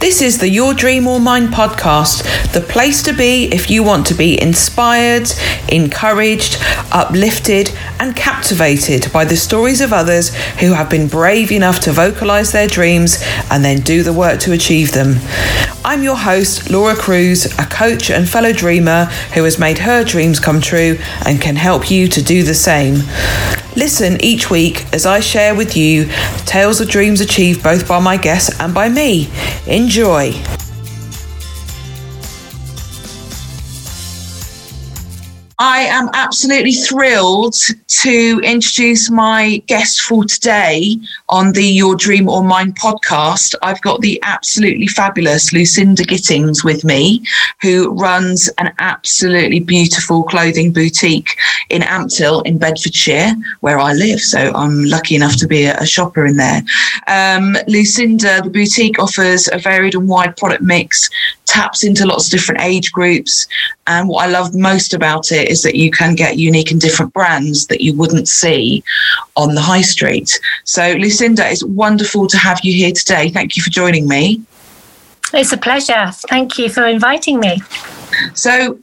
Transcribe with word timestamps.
This 0.00 0.20
is 0.20 0.38
the 0.38 0.48
Your 0.48 0.74
Dream 0.74 1.06
or 1.06 1.18
Mine 1.18 1.48
podcast, 1.48 2.52
the 2.52 2.60
place 2.60 3.02
to 3.04 3.12
be 3.14 3.46
if 3.46 3.70
you 3.70 3.82
want 3.82 4.06
to 4.08 4.14
be 4.14 4.40
inspired, 4.40 5.30
encouraged, 5.68 6.58
uplifted, 6.92 7.70
and 7.98 8.14
captivated 8.14 9.10
by 9.12 9.24
the 9.24 9.36
stories 9.36 9.80
of 9.80 9.92
others 9.92 10.34
who 10.60 10.72
have 10.74 10.90
been 10.90 11.08
brave 11.08 11.50
enough 11.50 11.80
to 11.80 11.92
vocalize 11.92 12.52
their 12.52 12.68
dreams 12.68 13.22
and 13.50 13.64
then 13.64 13.80
do 13.80 14.02
the 14.02 14.12
work 14.12 14.40
to 14.40 14.52
achieve 14.52 14.92
them. 14.92 15.16
I'm 15.86 16.02
your 16.02 16.16
host, 16.16 16.70
Laura 16.70 16.96
Cruise, 16.96 17.44
a 17.58 17.66
coach 17.66 18.10
and 18.10 18.26
fellow 18.26 18.54
dreamer 18.54 19.04
who 19.34 19.44
has 19.44 19.58
made 19.58 19.76
her 19.80 20.02
dreams 20.02 20.40
come 20.40 20.62
true 20.62 20.98
and 21.26 21.42
can 21.42 21.56
help 21.56 21.90
you 21.90 22.08
to 22.08 22.22
do 22.22 22.42
the 22.42 22.54
same. 22.54 23.02
Listen 23.76 24.18
each 24.24 24.50
week 24.50 24.86
as 24.94 25.04
I 25.04 25.20
share 25.20 25.54
with 25.54 25.76
you 25.76 26.06
tales 26.46 26.80
of 26.80 26.88
dreams 26.88 27.20
achieved 27.20 27.62
both 27.62 27.86
by 27.86 28.00
my 28.00 28.16
guests 28.16 28.58
and 28.58 28.72
by 28.72 28.88
me. 28.88 29.28
Enjoy. 29.66 30.32
I 35.58 35.82
am 35.82 36.10
absolutely 36.14 36.72
thrilled 36.72 37.54
to 37.86 38.40
introduce 38.42 39.08
my 39.08 39.62
guest 39.68 40.00
for 40.00 40.24
today 40.24 40.96
on 41.28 41.52
the 41.52 41.64
Your 41.64 41.94
Dream 41.94 42.28
or 42.28 42.42
Mine 42.42 42.72
podcast. 42.72 43.54
I've 43.62 43.80
got 43.80 44.00
the 44.00 44.18
absolutely 44.24 44.88
fabulous 44.88 45.52
Lucinda 45.52 46.02
Gittins 46.02 46.64
with 46.64 46.84
me, 46.84 47.24
who 47.62 47.92
runs 47.92 48.50
an 48.58 48.72
absolutely 48.80 49.60
beautiful 49.60 50.24
clothing 50.24 50.72
boutique 50.72 51.36
in 51.70 51.82
Ampthill 51.82 52.44
in 52.44 52.58
Bedfordshire, 52.58 53.36
where 53.60 53.78
I 53.78 53.92
live. 53.92 54.20
So 54.20 54.52
I'm 54.56 54.84
lucky 54.84 55.14
enough 55.14 55.36
to 55.36 55.46
be 55.46 55.66
a, 55.66 55.76
a 55.78 55.86
shopper 55.86 56.26
in 56.26 56.36
there. 56.36 56.62
Um, 57.06 57.56
Lucinda, 57.68 58.40
the 58.42 58.50
boutique 58.50 58.98
offers 58.98 59.48
a 59.52 59.58
varied 59.58 59.94
and 59.94 60.08
wide 60.08 60.36
product 60.36 60.62
mix, 60.62 61.08
taps 61.54 61.84
into 61.84 62.04
lots 62.06 62.26
of 62.26 62.32
different 62.32 62.60
age 62.60 62.90
groups. 62.90 63.46
And 63.86 64.08
what 64.08 64.24
I 64.26 64.30
love 64.30 64.54
most 64.54 64.92
about 64.92 65.30
it 65.30 65.48
is 65.48 65.62
that 65.62 65.76
you 65.76 65.90
can 65.90 66.14
get 66.14 66.36
unique 66.36 66.70
and 66.72 66.80
different 66.80 67.12
brands 67.12 67.66
that 67.68 67.80
you 67.80 67.94
wouldn't 67.94 68.28
see 68.28 68.82
on 69.36 69.54
the 69.54 69.60
high 69.60 69.82
street. 69.82 70.40
So, 70.64 70.92
Lucinda, 70.92 71.48
it's 71.48 71.64
wonderful 71.64 72.26
to 72.26 72.36
have 72.36 72.60
you 72.64 72.72
here 72.72 72.92
today. 72.92 73.30
Thank 73.30 73.56
you 73.56 73.62
for 73.62 73.70
joining 73.70 74.08
me. 74.08 74.42
It's 75.32 75.52
a 75.52 75.56
pleasure. 75.56 76.10
Thank 76.28 76.58
you 76.58 76.68
for 76.68 76.86
inviting 76.86 77.40
me. 77.40 77.60
So, 78.34 78.78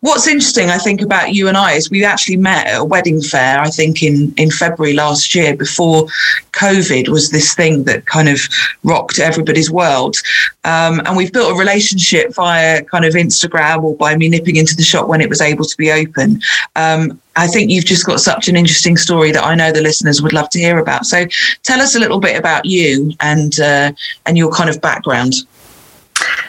what's 0.00 0.28
interesting, 0.28 0.70
I 0.70 0.78
think, 0.78 1.00
about 1.02 1.34
you 1.34 1.48
and 1.48 1.56
I 1.56 1.72
is 1.72 1.90
we 1.90 2.04
actually 2.04 2.36
met 2.36 2.66
at 2.66 2.80
a 2.80 2.84
wedding 2.84 3.20
fair, 3.20 3.60
I 3.60 3.70
think, 3.70 4.02
in, 4.02 4.32
in 4.36 4.50
February 4.50 4.94
last 4.94 5.34
year 5.34 5.56
before 5.56 6.06
COVID 6.52 7.08
was 7.08 7.30
this 7.30 7.54
thing 7.54 7.84
that 7.84 8.06
kind 8.06 8.28
of 8.28 8.40
rocked 8.84 9.18
everybody's 9.18 9.70
world. 9.70 10.16
Um, 10.64 11.00
and 11.04 11.16
we've 11.16 11.32
built 11.32 11.52
a 11.52 11.58
relationship 11.58 12.34
via 12.34 12.82
kind 12.84 13.04
of 13.04 13.14
Instagram 13.14 13.82
or 13.82 13.96
by 13.96 14.16
me 14.16 14.28
nipping 14.28 14.56
into 14.56 14.76
the 14.76 14.82
shop 14.82 15.08
when 15.08 15.20
it 15.20 15.28
was 15.28 15.40
able 15.40 15.64
to 15.64 15.76
be 15.76 15.90
open. 15.90 16.40
Um, 16.76 17.20
I 17.36 17.46
think 17.46 17.70
you've 17.70 17.84
just 17.84 18.06
got 18.06 18.20
such 18.20 18.48
an 18.48 18.56
interesting 18.56 18.96
story 18.96 19.30
that 19.32 19.44
I 19.44 19.54
know 19.54 19.70
the 19.70 19.82
listeners 19.82 20.22
would 20.22 20.32
love 20.32 20.48
to 20.50 20.58
hear 20.58 20.78
about. 20.78 21.04
So 21.04 21.26
tell 21.64 21.80
us 21.80 21.94
a 21.94 22.00
little 22.00 22.20
bit 22.20 22.36
about 22.36 22.64
you 22.64 23.12
and 23.20 23.58
uh, 23.60 23.92
and 24.24 24.38
your 24.38 24.50
kind 24.50 24.70
of 24.70 24.80
background. 24.80 25.34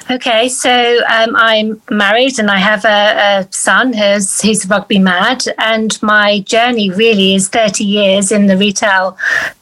Okay, 0.10 0.48
so 0.48 1.00
um, 1.10 1.36
I'm 1.36 1.82
married 1.90 2.40
and 2.40 2.50
I 2.50 2.58
have 2.58 2.86
a, 2.86 3.46
a 3.46 3.48
son 3.52 3.94
who's 3.94 4.40
he's 4.40 4.68
rugby 4.70 5.00
mad, 5.00 5.44
and 5.58 6.02
my 6.02 6.40
journey 6.40 6.90
really 6.90 7.36
is 7.36 7.50
30 7.50 7.84
years 7.84 8.32
in 8.32 8.48
the 8.48 8.58
retail 8.58 9.18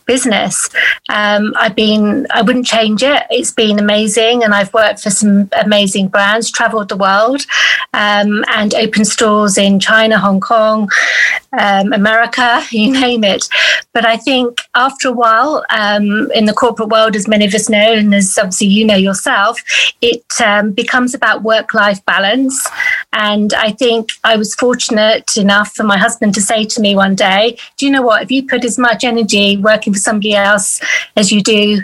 business. 0.06 0.70
Um, 1.10 1.54
I've 1.58 1.76
been, 1.76 2.28
I 2.32 2.42
wouldn't 2.42 2.66
change 2.66 3.04
it. 3.04 3.24
It's 3.30 3.52
been 3.52 3.80
amazing, 3.80 4.44
and 4.44 4.54
I've 4.54 4.74
worked 4.74 5.02
for 5.02 5.10
some 5.10 5.50
amazing 5.62 6.08
brands, 6.10 6.52
traveled 6.52 6.90
the 6.90 6.98
world, 6.98 7.46
um, 7.94 8.44
and 8.50 8.74
opened 8.76 9.08
stores 9.08 9.58
in 9.58 9.80
China, 9.80 10.20
Hong 10.20 10.40
Kong, 10.40 10.90
um, 11.60 11.94
America, 11.94 12.64
you 12.72 12.92
name 12.92 13.24
it. 13.24 13.48
But 13.94 14.06
I 14.06 14.18
think 14.18 14.60
after 14.76 15.10
a 15.10 15.14
while, 15.14 15.64
um, 15.70 16.32
in 16.32 16.46
the 16.46 16.54
corporate 16.54 16.90
world, 16.90 17.16
as 17.16 17.28
many 17.28 17.46
of 17.46 17.54
us 17.54 17.70
know, 17.70 17.94
and 17.94 18.14
as 18.14 18.38
obviously 18.38 18.68
you 18.68 18.86
know 18.86 18.96
yourself, 18.96 19.62
it 20.02 20.24
um, 20.44 20.72
becomes 20.72 21.14
about 21.14 21.44
work 21.44 21.74
life 21.74 22.04
balance. 22.06 22.68
And 23.14 23.54
I 23.54 23.72
think 23.72 24.10
I 24.24 24.36
was 24.36 24.54
fortunate 24.56 25.38
enough 25.38 25.74
for 25.74 25.84
my 25.84 25.98
husband 25.98 26.34
to 26.36 26.42
say 26.42 26.66
to 26.66 26.82
me 26.82 26.96
one 26.96 27.16
day, 27.16 27.58
Do 27.78 27.86
you 27.86 27.92
know 27.92 28.02
what? 28.02 28.24
If 28.24 28.32
you 28.32 28.46
put 28.46 28.66
as 28.66 28.78
much 28.78 29.04
energy 29.04 29.58
working 29.58 29.95
for 29.96 30.00
somebody 30.00 30.36
else 30.36 30.82
as 31.16 31.32
you 31.32 31.42
do 31.42 31.84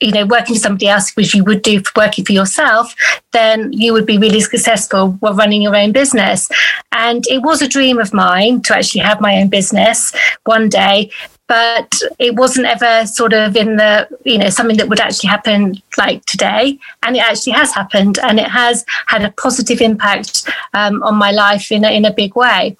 you 0.00 0.10
know 0.10 0.26
working 0.26 0.56
for 0.56 0.60
somebody 0.60 0.88
else 0.88 1.14
which 1.16 1.34
you 1.34 1.44
would 1.44 1.62
do 1.62 1.80
for 1.80 1.92
working 1.96 2.24
for 2.24 2.32
yourself 2.32 2.94
then 3.32 3.72
you 3.72 3.92
would 3.92 4.06
be 4.06 4.18
really 4.18 4.40
successful 4.40 5.12
while 5.20 5.34
running 5.34 5.62
your 5.62 5.76
own 5.76 5.92
business. 5.92 6.48
And 6.92 7.26
it 7.28 7.42
was 7.42 7.62
a 7.62 7.68
dream 7.68 7.98
of 7.98 8.12
mine 8.12 8.62
to 8.62 8.76
actually 8.76 9.00
have 9.00 9.20
my 9.20 9.40
own 9.40 9.48
business 9.48 10.12
one 10.44 10.68
day 10.68 11.10
but 11.48 12.00
it 12.18 12.34
wasn't 12.34 12.64
ever 12.64 13.06
sort 13.06 13.34
of 13.34 13.56
in 13.56 13.76
the 13.76 14.08
you 14.24 14.38
know 14.38 14.48
something 14.48 14.78
that 14.78 14.88
would 14.88 15.00
actually 15.00 15.28
happen 15.28 15.74
like 15.98 16.24
today. 16.24 16.78
And 17.02 17.16
it 17.16 17.20
actually 17.20 17.52
has 17.52 17.74
happened 17.74 18.18
and 18.20 18.38
it 18.38 18.48
has 18.48 18.86
had 19.06 19.22
a 19.22 19.32
positive 19.32 19.82
impact 19.82 20.48
um, 20.72 21.02
on 21.02 21.16
my 21.16 21.30
life 21.30 21.70
in 21.70 21.84
a, 21.84 21.90
in 21.90 22.06
a 22.06 22.12
big 22.12 22.36
way 22.36 22.76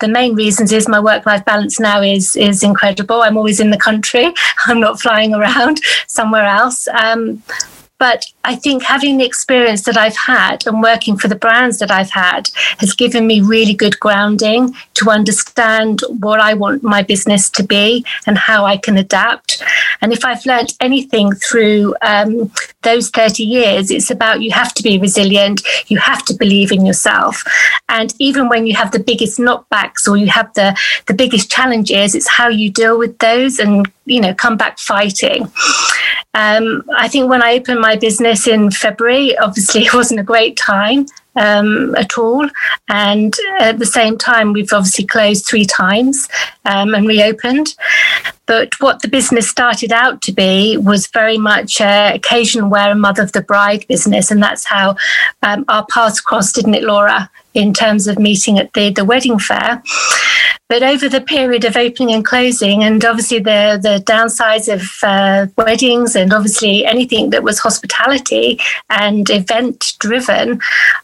the 0.00 0.08
main 0.08 0.34
reasons 0.34 0.72
is 0.72 0.88
my 0.88 1.00
work 1.00 1.26
life 1.26 1.44
balance 1.44 1.78
now 1.80 2.02
is 2.02 2.36
is 2.36 2.62
incredible. 2.62 3.22
I'm 3.22 3.36
always 3.36 3.60
in 3.60 3.70
the 3.70 3.78
country. 3.78 4.32
I'm 4.66 4.80
not 4.80 5.00
flying 5.00 5.34
around 5.34 5.80
somewhere 6.06 6.46
else. 6.46 6.88
Um, 6.88 7.42
but 7.98 8.26
I 8.42 8.56
think 8.56 8.82
having 8.82 9.18
the 9.18 9.24
experience 9.24 9.84
that 9.84 9.96
I've 9.96 10.16
had 10.16 10.66
and 10.66 10.82
working 10.82 11.16
for 11.16 11.28
the 11.28 11.36
brands 11.36 11.78
that 11.78 11.90
I've 11.90 12.10
had 12.10 12.50
has 12.78 12.92
given 12.92 13.26
me 13.26 13.40
really 13.40 13.72
good 13.72 13.98
grounding 14.00 14.74
to 14.94 15.10
understand 15.10 16.02
what 16.18 16.40
I 16.40 16.54
want 16.54 16.82
my 16.82 17.02
business 17.02 17.48
to 17.50 17.62
be 17.62 18.04
and 18.26 18.36
how 18.36 18.66
I 18.66 18.76
can 18.76 18.98
adapt. 18.98 19.62
And 20.00 20.12
if 20.12 20.24
I've 20.24 20.44
learnt 20.44 20.74
anything 20.80 21.32
through 21.32 21.94
um, 22.02 22.50
those 22.84 23.10
30 23.10 23.42
years, 23.42 23.90
it's 23.90 24.10
about 24.10 24.40
you 24.40 24.52
have 24.52 24.72
to 24.74 24.82
be 24.82 24.98
resilient, 24.98 25.62
you 25.88 25.98
have 25.98 26.24
to 26.26 26.34
believe 26.34 26.70
in 26.70 26.86
yourself. 26.86 27.42
And 27.88 28.14
even 28.18 28.48
when 28.48 28.66
you 28.66 28.74
have 28.74 28.92
the 28.92 29.00
biggest 29.00 29.38
knockbacks 29.38 30.08
or 30.08 30.16
you 30.16 30.28
have 30.28 30.52
the, 30.54 30.78
the 31.06 31.14
biggest 31.14 31.50
challenges, 31.50 32.14
it's 32.14 32.28
how 32.28 32.48
you 32.48 32.70
deal 32.70 32.98
with 32.98 33.18
those 33.18 33.58
and 33.58 33.90
you 34.06 34.20
know 34.20 34.34
come 34.34 34.56
back 34.56 34.78
fighting 34.78 35.44
um, 36.34 36.82
i 36.96 37.08
think 37.08 37.28
when 37.28 37.42
i 37.42 37.54
opened 37.54 37.80
my 37.80 37.96
business 37.96 38.46
in 38.46 38.70
february 38.70 39.36
obviously 39.38 39.82
it 39.86 39.94
wasn't 39.94 40.20
a 40.20 40.22
great 40.22 40.56
time 40.56 41.06
um, 41.36 41.94
at 41.96 42.18
all. 42.18 42.48
And 42.88 43.34
at 43.60 43.78
the 43.78 43.86
same 43.86 44.18
time 44.18 44.52
we've 44.52 44.72
obviously 44.72 45.06
closed 45.06 45.46
three 45.46 45.64
times 45.64 46.28
um, 46.64 46.94
and 46.94 47.06
reopened. 47.06 47.74
But 48.46 48.78
what 48.80 49.00
the 49.00 49.08
business 49.08 49.48
started 49.48 49.92
out 49.92 50.20
to 50.22 50.32
be 50.32 50.76
was 50.76 51.06
very 51.06 51.38
much 51.38 51.80
uh, 51.80 52.12
occasion 52.14 52.70
wear 52.70 52.90
and 52.90 53.00
mother 53.00 53.22
of 53.22 53.32
the 53.32 53.40
bride 53.42 53.86
business. 53.88 54.30
And 54.30 54.42
that's 54.42 54.64
how 54.64 54.96
um, 55.42 55.64
our 55.68 55.86
paths 55.86 56.20
crossed 56.20 56.54
didn't 56.54 56.74
it 56.74 56.82
laura 56.82 57.30
in 57.54 57.72
terms 57.72 58.06
of 58.06 58.18
meeting 58.18 58.58
at 58.58 58.72
the, 58.74 58.90
the 58.90 59.04
wedding 59.04 59.38
fair 59.38 59.82
but 60.68 60.82
over 60.82 61.08
the 61.08 61.20
period 61.20 61.64
of 61.64 61.76
opening 61.76 62.14
and 62.14 62.24
closing, 62.24 62.82
and 62.82 63.04
obviously 63.04 63.38
the, 63.38 63.78
the 63.82 64.02
downsides 64.04 64.72
of 64.72 64.82
uh, 65.02 65.46
weddings 65.56 66.16
and 66.16 66.32
obviously 66.32 66.86
anything 66.86 67.30
that 67.30 67.42
was 67.42 67.58
hospitality 67.58 68.58
and 68.88 69.28
event 69.30 69.94
driven, 69.98 70.60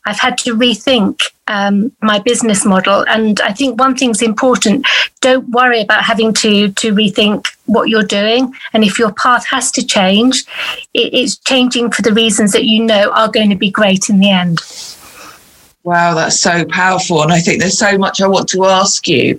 I've 0.07 0.19
had 0.19 0.39
to 0.39 0.57
rethink 0.57 1.23
um, 1.47 1.93
my 2.01 2.21
business 2.21 2.65
model. 2.65 3.05
And 3.09 3.41
I 3.41 3.53
think 3.53 3.79
one 3.79 3.97
thing's 3.97 4.23
important 4.23 4.87
don't 5.21 5.49
worry 5.51 5.83
about 5.83 6.05
having 6.05 6.33
to, 6.33 6.73
to 6.73 6.95
rethink 6.95 7.47
what 7.67 7.91
you're 7.91 8.03
doing. 8.03 8.55
And 8.73 8.83
if 8.85 8.99
your 8.99 9.13
path 9.13 9.47
has 9.49 9.71
to 9.73 9.85
change, 9.85 10.45
it, 10.95 11.13
it's 11.13 11.37
changing 11.37 11.91
for 11.91 12.01
the 12.03 12.15
reasons 12.15 12.53
that 12.53 12.65
you 12.65 12.83
know 12.83 13.11
are 13.11 13.31
going 13.31 13.51
to 13.51 13.57
be 13.57 13.71
great 13.71 14.09
in 14.09 14.21
the 14.21 14.31
end. 14.31 14.61
Wow, 15.83 16.15
that's 16.15 16.39
so 16.39 16.65
powerful. 16.67 17.23
And 17.23 17.33
I 17.33 17.41
think 17.41 17.61
there's 17.61 17.79
so 17.79 17.97
much 17.97 18.21
I 18.21 18.29
want 18.29 18.49
to 18.51 18.67
ask 18.67 19.09
you. 19.09 19.39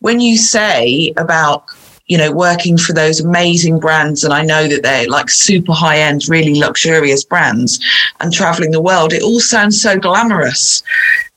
When 0.00 0.20
you 0.20 0.38
say 0.38 1.12
about, 1.18 1.64
you 2.06 2.16
know, 2.16 2.32
working 2.32 2.78
for 2.78 2.94
those 2.94 3.20
amazing 3.20 3.80
brands, 3.80 4.24
and 4.24 4.32
I 4.32 4.44
know 4.44 4.66
that 4.66 4.82
they're 4.82 5.08
like 5.08 5.28
super 5.28 5.72
high 5.72 5.98
end, 5.98 6.28
really 6.28 6.58
luxurious 6.58 7.24
brands, 7.24 7.80
and 8.20 8.32
traveling 8.32 8.70
the 8.70 8.80
world, 8.80 9.12
it 9.12 9.22
all 9.22 9.40
sounds 9.40 9.80
so 9.80 9.98
glamorous 9.98 10.82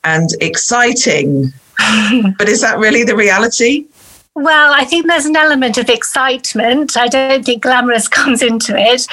and 0.05 0.29
exciting. 0.39 1.51
but 2.38 2.47
is 2.47 2.61
that 2.61 2.79
really 2.79 3.03
the 3.03 3.15
reality? 3.15 3.85
Well, 4.33 4.73
I 4.73 4.85
think 4.85 5.07
there's 5.07 5.25
an 5.25 5.35
element 5.35 5.77
of 5.77 5.89
excitement. 5.89 6.95
I 6.95 7.07
don't 7.07 7.44
think 7.44 7.63
glamorous 7.63 8.07
comes 8.07 8.41
into 8.41 8.75
it 8.77 9.07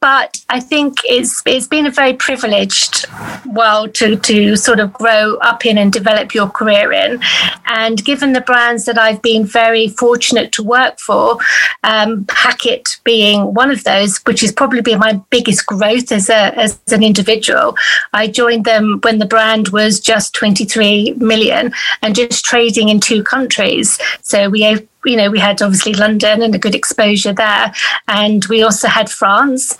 but 0.00 0.40
I 0.48 0.60
think 0.60 0.98
it's 1.04 1.42
it's 1.44 1.66
been 1.66 1.86
a 1.86 1.90
very 1.90 2.14
privileged 2.14 3.06
world 3.46 3.94
to 3.94 4.16
to 4.16 4.56
sort 4.56 4.78
of 4.78 4.92
grow 4.92 5.36
up 5.36 5.66
in 5.66 5.76
and 5.76 5.92
develop 5.92 6.34
your 6.34 6.48
career 6.48 6.92
in. 6.92 7.20
And 7.66 8.04
given 8.04 8.32
the 8.32 8.40
brands 8.40 8.84
that 8.84 8.96
I've 8.96 9.20
been 9.22 9.44
very 9.44 9.88
fortunate 9.88 10.52
to 10.52 10.62
work 10.62 11.00
for, 11.00 11.38
um, 11.82 12.26
Hackett 12.30 13.00
being 13.04 13.54
one 13.54 13.70
of 13.70 13.82
those, 13.84 14.18
which 14.18 14.40
has 14.42 14.52
probably 14.52 14.82
been 14.82 15.00
my 15.00 15.20
biggest 15.30 15.66
growth 15.66 16.12
as 16.12 16.28
a 16.30 16.56
as 16.56 16.80
an 16.92 17.02
individual. 17.02 17.76
I 18.12 18.28
joined 18.28 18.64
them 18.64 19.00
when 19.02 19.18
the 19.18 19.26
brand 19.26 19.68
was 19.68 19.98
just 19.98 20.34
23 20.34 21.14
million 21.16 21.72
and 22.02 22.14
just 22.14 22.44
trading 22.44 22.88
in 22.88 23.00
two 23.00 23.24
countries. 23.24 23.98
So 24.22 24.48
we 24.48 24.62
you 25.04 25.16
know, 25.16 25.30
we 25.30 25.38
had 25.38 25.62
obviously 25.62 25.94
London 25.94 26.42
and 26.42 26.54
a 26.54 26.58
good 26.58 26.74
exposure 26.74 27.32
there. 27.32 27.72
And 28.08 28.44
we 28.46 28.62
also 28.62 28.88
had 28.88 29.10
France. 29.10 29.78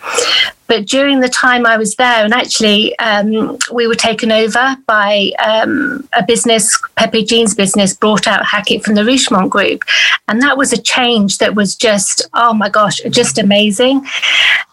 But 0.68 0.86
during 0.86 1.20
the 1.20 1.28
time 1.28 1.66
I 1.66 1.76
was 1.76 1.96
there, 1.96 2.24
and 2.24 2.32
actually 2.32 2.96
um, 2.98 3.58
we 3.72 3.86
were 3.86 3.94
taken 3.94 4.30
over 4.30 4.76
by 4.86 5.32
um, 5.44 6.08
a 6.12 6.22
business, 6.22 6.80
Pepe 6.96 7.24
Jeans 7.24 7.54
business, 7.54 7.94
brought 7.94 8.26
out 8.26 8.44
Hackett 8.44 8.84
from 8.84 8.94
the 8.94 9.02
Richemont 9.04 9.50
Group. 9.50 9.82
And 10.28 10.42
that 10.42 10.56
was 10.56 10.72
a 10.72 10.80
change 10.80 11.38
that 11.38 11.54
was 11.54 11.74
just, 11.74 12.28
oh 12.34 12.52
my 12.52 12.68
gosh, 12.68 13.00
just 13.10 13.38
amazing. 13.38 14.06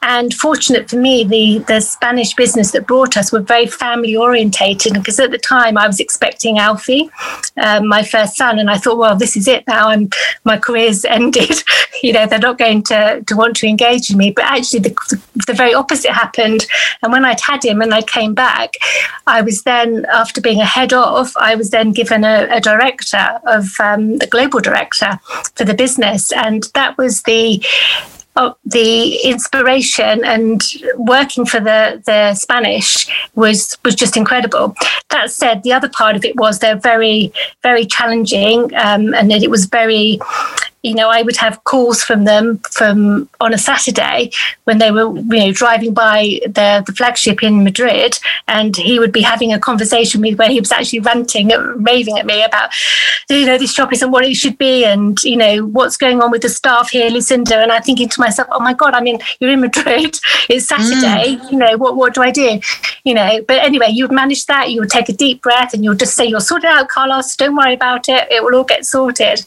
And 0.01 0.33
fortunate 0.33 0.89
for 0.89 0.97
me, 0.97 1.23
the, 1.23 1.59
the 1.67 1.79
Spanish 1.79 2.35
business 2.35 2.71
that 2.71 2.85
brought 2.85 3.17
us 3.17 3.31
were 3.31 3.39
very 3.39 3.65
family 3.65 4.15
orientated 4.15 4.93
because 4.93 5.19
at 5.19 5.31
the 5.31 5.37
time 5.39 5.77
I 5.77 5.87
was 5.87 5.99
expecting 5.99 6.59
Alfie, 6.59 7.09
um, 7.57 7.87
my 7.87 8.03
first 8.03 8.35
son, 8.35 8.59
and 8.59 8.69
I 8.69 8.77
thought, 8.77 8.97
well, 8.97 9.15
this 9.15 9.35
is 9.35 9.47
it 9.47 9.65
now. 9.65 9.89
I'm 9.89 10.09
my 10.43 10.57
career's 10.57 11.05
ended. 11.15 11.63
You 12.05 12.13
know, 12.13 12.27
they're 12.27 12.47
not 12.49 12.59
going 12.59 12.83
to 12.83 13.23
to 13.25 13.35
want 13.35 13.55
to 13.57 13.67
engage 13.67 14.11
in 14.11 14.17
me. 14.17 14.29
But 14.29 14.45
actually, 14.45 14.81
the, 14.87 14.93
the 15.47 15.53
very 15.53 15.73
opposite 15.73 16.11
happened. 16.11 16.67
And 17.01 17.11
when 17.11 17.25
I'd 17.25 17.41
had 17.41 17.65
him 17.65 17.81
and 17.81 17.93
I 17.93 18.03
came 18.03 18.33
back, 18.35 18.69
I 19.25 19.41
was 19.41 19.63
then, 19.63 20.05
after 20.21 20.39
being 20.39 20.61
a 20.61 20.65
head 20.77 20.93
of, 20.93 21.35
I 21.35 21.55
was 21.55 21.71
then 21.71 21.93
given 21.93 22.23
a, 22.23 22.47
a 22.51 22.61
director 22.61 23.25
of 23.47 23.65
um, 23.79 24.19
the 24.19 24.27
global 24.27 24.59
director 24.59 25.19
for 25.55 25.65
the 25.65 25.73
business. 25.73 26.31
And 26.31 26.69
that 26.75 26.97
was 26.97 27.23
the 27.23 27.65
Oh, 28.37 28.57
the 28.65 29.15
inspiration 29.23 30.25
and 30.25 30.61
working 30.97 31.45
for 31.45 31.61
the 31.61 32.03
the 32.05 32.33
Spanish 32.35 33.07
was 33.33 33.77
was 33.85 33.95
just 33.95 34.17
incredible. 34.17 34.75
That 35.09 35.31
said, 35.31 35.63
the 35.63 35.71
other 35.71 35.87
part 35.87 36.17
of 36.17 36.25
it 36.25 36.35
was 36.35 36.59
they're 36.59 36.75
very 36.75 37.31
very 37.63 37.85
challenging, 37.85 38.75
um, 38.75 39.13
and 39.13 39.31
it 39.31 39.49
was 39.49 39.67
very 39.67 40.19
you 40.85 40.93
know, 40.93 41.09
I 41.09 41.23
would 41.23 41.37
have 41.37 41.63
calls 41.63 42.03
from 42.03 42.25
them 42.25 42.59
from 42.71 43.27
on 43.41 43.55
a 43.55 43.57
Saturday 43.57 44.29
when 44.65 44.77
they 44.77 44.91
were, 44.91 45.17
you 45.17 45.39
know, 45.39 45.51
driving 45.51 45.95
by 45.95 46.39
the, 46.45 46.83
the 46.85 46.93
flagship 46.93 47.41
in 47.41 47.63
Madrid, 47.63 48.19
and 48.47 48.77
he 48.77 48.99
would 48.99 49.11
be 49.11 49.21
having 49.21 49.51
a 49.51 49.57
conversation 49.59 50.21
with 50.21 50.37
where 50.37 50.49
he 50.49 50.59
was 50.59 50.71
actually 50.71 50.99
ranting, 50.99 51.47
raving 51.77 52.19
at 52.19 52.27
me 52.27 52.43
about, 52.43 52.69
you 53.29 53.47
know, 53.47 53.57
this 53.57 53.73
shop 53.73 53.91
isn't 53.93 54.11
what 54.11 54.25
it 54.25 54.35
should 54.35 54.59
be, 54.59 54.85
and 54.85 55.23
you 55.23 55.35
know 55.35 55.65
what's 55.65 55.97
going 55.97 56.21
on 56.21 56.29
with 56.29 56.43
the 56.43 56.49
staff 56.49 56.91
here, 56.91 57.09
Lucinda. 57.09 57.57
And 57.57 57.71
I'm 57.71 57.81
thinking 57.81 58.09
to 58.09 58.21
myself, 58.21 58.47
oh 58.51 58.59
my 58.59 58.73
god, 58.73 58.93
I 58.93 59.01
mean, 59.01 59.19
you're 59.39 59.51
in 59.51 59.61
Madrid, 59.61 60.19
it's 60.49 60.67
Saturday, 60.67 61.37
mm. 61.37 61.51
you 61.51 61.57
know, 61.57 61.77
what 61.77 61.95
what 61.95 62.13
do 62.13 62.21
I 62.21 62.29
do, 62.29 62.59
you 63.03 63.15
know? 63.15 63.41
But 63.47 63.63
anyway, 63.63 63.89
you 63.89 64.03
would 64.03 64.15
manage 64.15 64.45
that. 64.45 64.69
You 64.71 64.81
would 64.81 64.91
take 64.91 65.09
a 65.09 65.13
deep 65.13 65.41
breath, 65.41 65.73
and 65.73 65.83
you'll 65.83 65.95
just 65.95 66.13
say, 66.13 66.27
you'll 66.27 66.41
sort 66.41 66.63
it 66.63 66.69
out, 66.69 66.89
Carlos. 66.89 67.35
Don't 67.35 67.55
worry 67.55 67.73
about 67.73 68.07
it. 68.07 68.27
It 68.29 68.43
will 68.43 68.53
all 68.53 68.63
get 68.63 68.85
sorted. 68.85 69.43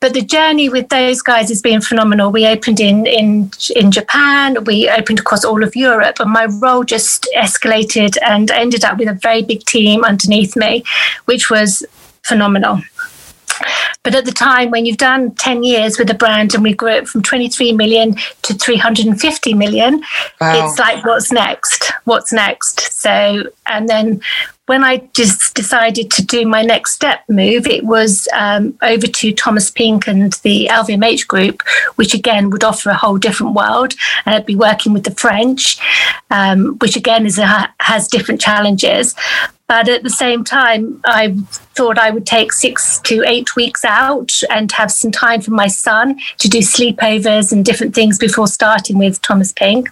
But 0.00 0.14
the 0.14 0.22
journey 0.36 0.68
with 0.68 0.88
those 0.90 1.22
guys 1.22 1.48
has 1.48 1.62
been 1.62 1.80
phenomenal. 1.80 2.30
We 2.30 2.46
opened 2.46 2.80
in 2.80 3.06
in 3.06 3.50
in 3.74 3.90
Japan, 3.90 4.64
we 4.64 4.88
opened 4.98 5.20
across 5.20 5.44
all 5.44 5.62
of 5.64 5.74
Europe, 5.74 6.16
and 6.20 6.30
my 6.30 6.46
role 6.64 6.84
just 6.84 7.28
escalated 7.44 8.12
and 8.32 8.50
ended 8.50 8.84
up 8.84 8.98
with 8.98 9.08
a 9.08 9.18
very 9.28 9.42
big 9.42 9.60
team 9.64 10.04
underneath 10.04 10.54
me, 10.54 10.84
which 11.24 11.50
was 11.50 11.70
phenomenal. 12.22 12.82
But 14.02 14.14
at 14.14 14.26
the 14.26 14.36
time, 14.48 14.70
when 14.70 14.84
you've 14.86 15.04
done 15.12 15.34
10 15.34 15.62
years 15.62 15.98
with 15.98 16.10
a 16.10 16.14
brand 16.14 16.54
and 16.54 16.62
we 16.62 16.74
grew 16.74 16.94
it 16.98 17.08
from 17.08 17.22
23 17.22 17.72
million 17.72 18.14
to 18.42 18.54
350 18.54 19.54
million, 19.54 20.02
wow. 20.40 20.66
it's 20.68 20.78
like, 20.78 21.04
what's 21.06 21.32
next? 21.32 21.92
What's 22.04 22.32
next? 22.32 22.80
So, 22.92 23.44
and 23.64 23.88
then 23.88 24.20
when 24.66 24.82
I 24.82 25.08
just 25.14 25.54
decided 25.54 26.10
to 26.12 26.24
do 26.24 26.44
my 26.44 26.62
next 26.62 26.92
step 26.92 27.22
move, 27.28 27.66
it 27.66 27.84
was 27.84 28.28
um, 28.34 28.76
over 28.82 29.06
to 29.06 29.32
Thomas 29.32 29.70
Pink 29.70 30.08
and 30.08 30.32
the 30.42 30.68
LVMH 30.70 31.26
group, 31.28 31.62
which 31.94 32.14
again 32.14 32.50
would 32.50 32.64
offer 32.64 32.90
a 32.90 32.96
whole 32.96 33.16
different 33.16 33.54
world. 33.54 33.94
And 34.24 34.34
I'd 34.34 34.46
be 34.46 34.56
working 34.56 34.92
with 34.92 35.04
the 35.04 35.12
French, 35.12 35.78
um, 36.30 36.76
which 36.78 36.96
again 36.96 37.26
is 37.26 37.38
a, 37.38 37.72
has 37.80 38.08
different 38.08 38.40
challenges. 38.40 39.14
But 39.68 39.88
at 39.88 40.04
the 40.04 40.10
same 40.10 40.44
time, 40.44 41.00
I 41.04 41.34
thought 41.74 41.98
I 41.98 42.10
would 42.10 42.24
take 42.24 42.52
six 42.52 43.00
to 43.00 43.24
eight 43.26 43.56
weeks 43.56 43.84
out 43.84 44.40
and 44.48 44.70
have 44.72 44.92
some 44.92 45.10
time 45.10 45.40
for 45.40 45.50
my 45.50 45.66
son 45.66 46.20
to 46.38 46.48
do 46.48 46.58
sleepovers 46.58 47.50
and 47.50 47.64
different 47.64 47.92
things 47.92 48.16
before 48.16 48.46
starting 48.46 48.96
with 48.96 49.20
Thomas 49.22 49.50
Pink. 49.52 49.88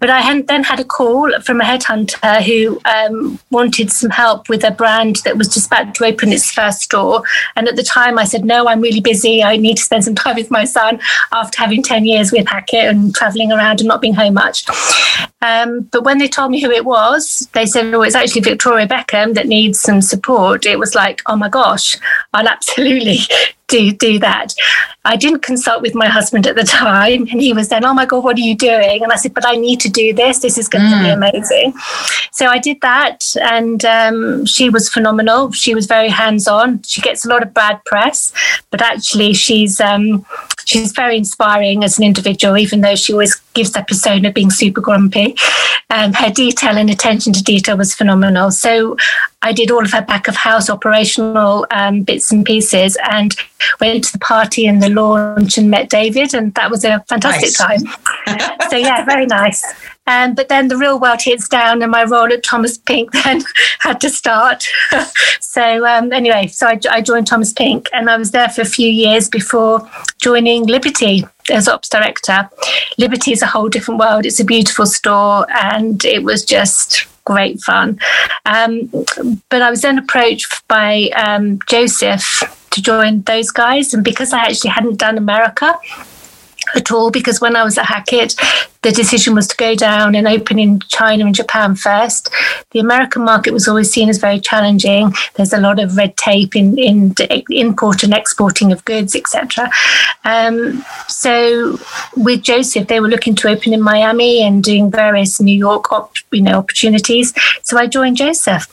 But 0.00 0.10
I 0.10 0.42
then 0.42 0.64
had 0.64 0.80
a 0.80 0.84
call 0.84 1.30
from 1.42 1.60
a 1.60 1.64
headhunter 1.64 2.42
who 2.42 2.80
um, 2.84 3.38
wanted 3.50 3.87
some 3.92 4.10
help 4.10 4.48
with 4.48 4.64
a 4.64 4.70
brand 4.70 5.16
that 5.24 5.36
was 5.36 5.48
just 5.48 5.66
about 5.66 5.94
to 5.94 6.04
open 6.04 6.32
its 6.32 6.50
first 6.50 6.82
store. 6.82 7.22
And 7.56 7.68
at 7.68 7.76
the 7.76 7.82
time, 7.82 8.18
I 8.18 8.24
said, 8.24 8.44
No, 8.44 8.68
I'm 8.68 8.80
really 8.80 9.00
busy. 9.00 9.42
I 9.42 9.56
need 9.56 9.76
to 9.76 9.82
spend 9.82 10.04
some 10.04 10.14
time 10.14 10.36
with 10.36 10.50
my 10.50 10.64
son 10.64 11.00
after 11.32 11.58
having 11.58 11.82
10 11.82 12.04
years 12.04 12.32
with 12.32 12.46
Hackett 12.46 12.84
and 12.86 13.14
traveling 13.14 13.52
around 13.52 13.80
and 13.80 13.88
not 13.88 14.00
being 14.00 14.14
home 14.14 14.34
much. 14.34 14.64
Um, 15.40 15.82
but 15.82 16.04
when 16.04 16.18
they 16.18 16.28
told 16.28 16.50
me 16.50 16.60
who 16.60 16.70
it 16.70 16.84
was, 16.84 17.48
they 17.52 17.66
said, 17.66 17.94
Oh, 17.94 18.02
it's 18.02 18.14
actually 18.14 18.40
Victoria 18.40 18.88
Beckham 18.88 19.34
that 19.34 19.46
needs 19.46 19.80
some 19.80 20.02
support, 20.02 20.66
it 20.66 20.78
was 20.78 20.94
like, 20.94 21.22
oh 21.26 21.36
my 21.36 21.48
gosh, 21.48 21.96
I'll 22.32 22.48
absolutely 22.56 23.18
do 23.68 23.92
do 23.92 24.18
that. 24.18 24.54
I 25.04 25.16
didn't 25.16 25.42
consult 25.42 25.82
with 25.82 25.94
my 25.94 26.08
husband 26.08 26.46
at 26.46 26.56
the 26.56 26.64
time, 26.64 27.22
and 27.30 27.40
he 27.40 27.52
was 27.52 27.68
then, 27.68 27.84
"Oh 27.84 27.94
my 27.94 28.06
god, 28.06 28.24
what 28.24 28.36
are 28.36 28.40
you 28.40 28.56
doing?" 28.56 29.02
And 29.02 29.12
I 29.12 29.16
said, 29.16 29.34
"But 29.34 29.46
I 29.46 29.54
need 29.56 29.80
to 29.80 29.88
do 29.88 30.12
this. 30.12 30.40
This 30.40 30.58
is 30.58 30.68
going 30.68 30.84
mm. 30.84 30.98
to 30.98 31.04
be 31.04 31.10
amazing." 31.10 31.74
So 32.32 32.46
I 32.46 32.58
did 32.58 32.80
that, 32.80 33.36
and 33.40 33.84
um, 33.84 34.46
she 34.46 34.68
was 34.70 34.88
phenomenal. 34.88 35.52
She 35.52 35.74
was 35.74 35.86
very 35.86 36.08
hands 36.08 36.48
on. 36.48 36.82
She 36.82 37.00
gets 37.00 37.24
a 37.24 37.28
lot 37.28 37.42
of 37.42 37.54
bad 37.54 37.84
press, 37.84 38.32
but 38.70 38.82
actually, 38.82 39.34
she's 39.34 39.80
um, 39.80 40.24
she's 40.68 40.92
very 40.92 41.16
inspiring 41.16 41.82
as 41.82 41.98
an 41.98 42.04
individual. 42.04 42.56
Even 42.56 42.82
though 42.82 42.94
she 42.94 43.12
always 43.12 43.34
gives 43.54 43.72
that 43.72 43.88
persona 43.88 44.28
of 44.28 44.34
being 44.34 44.50
super 44.50 44.80
grumpy, 44.80 45.34
um, 45.90 46.12
her 46.12 46.30
detail 46.30 46.76
and 46.76 46.90
attention 46.90 47.32
to 47.32 47.42
detail 47.42 47.76
was 47.76 47.94
phenomenal. 47.94 48.50
So 48.50 48.96
I 49.42 49.52
did 49.52 49.70
all 49.70 49.84
of 49.84 49.92
her 49.92 50.02
back 50.02 50.28
of 50.28 50.36
house 50.36 50.68
operational 50.68 51.66
um, 51.70 52.02
bits 52.02 52.30
and 52.30 52.44
pieces, 52.44 52.96
and 53.10 53.34
went 53.80 54.04
to 54.04 54.12
the 54.12 54.18
party 54.18 54.66
and 54.66 54.82
the 54.82 54.90
launch 54.90 55.56
and 55.58 55.70
met 55.70 55.88
David, 55.88 56.34
and 56.34 56.54
that 56.54 56.70
was 56.70 56.84
a 56.84 57.00
fantastic 57.08 57.54
nice. 57.58 57.82
time. 57.82 58.60
so 58.70 58.76
yeah, 58.76 59.04
very 59.04 59.26
nice. 59.26 59.64
Um, 60.08 60.34
but 60.34 60.48
then 60.48 60.68
the 60.68 60.76
real 60.76 60.98
world 60.98 61.20
hits 61.20 61.48
down, 61.48 61.82
and 61.82 61.92
my 61.92 62.04
role 62.04 62.32
at 62.32 62.42
Thomas 62.42 62.78
Pink 62.78 63.12
then 63.24 63.42
had 63.80 64.00
to 64.00 64.08
start. 64.08 64.66
so 65.40 65.86
um, 65.86 66.12
anyway, 66.12 66.46
so 66.46 66.66
I, 66.66 66.80
I, 66.90 67.02
joined 67.02 67.26
Thomas 67.26 67.52
Pink, 67.52 67.88
and 67.92 68.08
I 68.08 68.16
was 68.16 68.30
there 68.30 68.48
for 68.48 68.62
a 68.62 68.72
few 68.78 68.88
years 68.88 69.28
before 69.28 69.88
joining 70.20 70.66
Liberty 70.66 71.26
as 71.50 71.68
ops 71.68 71.90
director. 71.90 72.48
Liberty 72.96 73.32
is 73.32 73.42
a 73.42 73.46
whole 73.46 73.68
different 73.68 74.00
world. 74.00 74.24
It's 74.24 74.40
a 74.40 74.44
beautiful 74.44 74.86
store, 74.86 75.46
and 75.50 76.02
it 76.06 76.22
was 76.24 76.42
just 76.42 77.06
great 77.24 77.60
fun. 77.60 78.00
Um, 78.46 78.86
but 79.50 79.60
I 79.60 79.68
was 79.68 79.82
then 79.82 79.98
approached 79.98 80.66
by 80.68 81.10
um, 81.14 81.58
Joseph 81.66 82.42
to 82.70 82.80
join 82.80 83.20
those 83.22 83.50
guys. 83.50 83.92
And 83.92 84.02
because 84.02 84.32
I 84.32 84.46
actually 84.46 84.70
hadn't 84.70 84.96
done 84.96 85.18
America, 85.18 85.78
at 86.74 86.90
all 86.90 87.10
because 87.10 87.40
when 87.40 87.56
I 87.56 87.64
was 87.64 87.78
at 87.78 87.86
Hackett, 87.86 88.34
the 88.82 88.92
decision 88.92 89.34
was 89.34 89.46
to 89.48 89.56
go 89.56 89.74
down 89.74 90.14
and 90.14 90.28
open 90.28 90.58
in 90.58 90.80
China 90.88 91.26
and 91.26 91.34
Japan 91.34 91.74
first. 91.74 92.30
The 92.70 92.78
American 92.78 93.24
market 93.24 93.52
was 93.52 93.66
always 93.66 93.90
seen 93.90 94.08
as 94.08 94.18
very 94.18 94.40
challenging. 94.40 95.12
There's 95.34 95.52
a 95.52 95.60
lot 95.60 95.80
of 95.80 95.96
red 95.96 96.16
tape 96.16 96.54
in, 96.54 96.78
in 96.78 97.14
import 97.50 98.02
and 98.02 98.14
exporting 98.14 98.72
of 98.72 98.84
goods, 98.84 99.16
etc. 99.16 99.70
Um, 100.24 100.84
so 101.08 101.78
with 102.16 102.42
Joseph, 102.42 102.88
they 102.88 103.00
were 103.00 103.08
looking 103.08 103.34
to 103.36 103.48
open 103.48 103.72
in 103.72 103.82
Miami 103.82 104.42
and 104.42 104.62
doing 104.62 104.90
various 104.90 105.40
New 105.40 105.56
York 105.56 105.92
op, 105.92 106.14
you 106.30 106.42
know 106.42 106.58
opportunities. 106.58 107.32
So 107.62 107.78
I 107.78 107.86
joined 107.86 108.16
Joseph. 108.16 108.68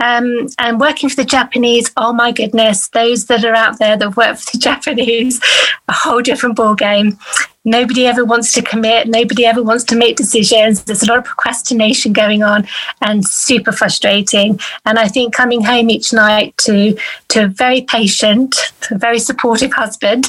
Um, 0.00 0.48
and 0.58 0.80
working 0.80 1.08
for 1.08 1.16
the 1.16 1.24
Japanese, 1.24 1.90
oh 1.96 2.12
my 2.12 2.32
goodness, 2.32 2.88
those 2.88 3.26
that 3.26 3.44
are 3.44 3.54
out 3.54 3.78
there 3.78 3.96
that 3.96 4.16
work 4.16 4.38
for 4.38 4.52
the 4.52 4.58
Japanese, 4.70 5.40
a 5.88 5.92
whole 5.92 6.22
different 6.22 6.56
ball 6.56 6.74
game. 6.74 7.18
Nobody 7.64 8.06
ever 8.06 8.24
wants 8.24 8.52
to 8.52 8.62
commit. 8.62 9.08
Nobody 9.08 9.46
ever 9.46 9.62
wants 9.62 9.84
to 9.84 9.96
make 9.96 10.16
decisions. 10.16 10.84
There's 10.84 11.02
a 11.02 11.06
lot 11.06 11.18
of 11.18 11.24
procrastination 11.24 12.12
going 12.12 12.42
on 12.42 12.66
and 13.00 13.26
super 13.26 13.72
frustrating. 13.72 14.60
And 14.84 14.98
I 14.98 15.08
think 15.08 15.34
coming 15.34 15.64
home 15.64 15.90
each 15.90 16.12
night 16.12 16.56
to 16.58 16.96
to 17.28 17.44
a 17.44 17.48
very 17.48 17.82
patient, 17.82 18.56
a 18.90 18.98
very 18.98 19.18
supportive 19.18 19.72
husband 19.72 20.26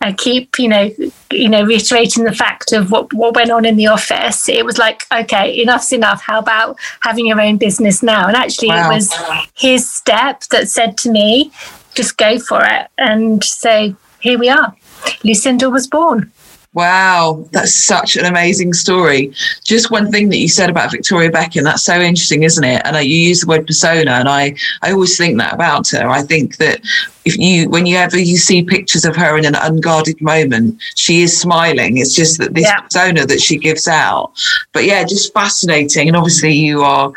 I 0.00 0.12
keep, 0.12 0.58
you 0.58 0.68
know, 0.68 0.90
you 1.32 1.48
know, 1.48 1.64
reiterating 1.64 2.24
the 2.24 2.32
fact 2.32 2.72
of 2.72 2.90
what, 2.90 3.12
what 3.12 3.34
went 3.34 3.50
on 3.50 3.64
in 3.64 3.76
the 3.76 3.86
office. 3.86 4.48
It 4.48 4.64
was 4.64 4.78
like, 4.78 5.02
okay, 5.12 5.60
enough's 5.60 5.92
enough. 5.92 6.22
How 6.22 6.38
about 6.38 6.76
having 7.00 7.26
your 7.26 7.40
own 7.40 7.56
business 7.56 8.02
now? 8.02 8.26
And 8.26 8.36
actually, 8.36 8.68
wow. 8.68 8.90
it 8.90 8.94
was 8.94 9.14
his 9.54 9.92
step 9.92 10.42
that 10.50 10.68
said 10.68 10.98
to 10.98 11.10
me, 11.10 11.50
just 11.94 12.18
go 12.18 12.38
for 12.38 12.60
it. 12.62 12.88
And 12.98 13.42
so 13.42 13.96
here 14.20 14.38
we 14.38 14.48
are. 14.50 14.76
Lucinda 15.24 15.70
was 15.70 15.86
born. 15.86 16.30
Wow, 16.76 17.48
that's 17.52 17.74
such 17.74 18.18
an 18.18 18.26
amazing 18.26 18.74
story. 18.74 19.32
Just 19.64 19.90
one 19.90 20.12
thing 20.12 20.28
that 20.28 20.36
you 20.36 20.46
said 20.46 20.68
about 20.68 20.90
Victoria 20.90 21.30
Beckham, 21.30 21.64
that's 21.64 21.82
so 21.82 21.98
interesting, 21.98 22.42
isn't 22.42 22.62
it? 22.62 22.82
And 22.84 22.94
you 22.98 23.16
use 23.16 23.40
the 23.40 23.46
word 23.46 23.66
persona, 23.66 24.10
and 24.10 24.28
I, 24.28 24.54
I 24.82 24.92
always 24.92 25.16
think 25.16 25.38
that 25.38 25.54
about 25.54 25.88
her. 25.92 26.06
I 26.06 26.20
think 26.20 26.58
that 26.58 26.82
if 27.24 27.38
you, 27.38 27.70
whenever 27.70 28.18
you 28.18 28.36
see 28.36 28.62
pictures 28.62 29.06
of 29.06 29.16
her 29.16 29.38
in 29.38 29.46
an 29.46 29.54
unguarded 29.54 30.20
moment, 30.20 30.78
she 30.96 31.22
is 31.22 31.40
smiling. 31.40 31.96
It's 31.96 32.14
just 32.14 32.36
that 32.40 32.52
this 32.52 32.66
yeah. 32.66 32.80
persona 32.82 33.24
that 33.24 33.40
she 33.40 33.56
gives 33.56 33.88
out. 33.88 34.32
But 34.74 34.84
yeah, 34.84 35.02
just 35.04 35.32
fascinating. 35.32 36.08
And 36.08 36.16
obviously, 36.16 36.52
you 36.52 36.82
are, 36.82 37.10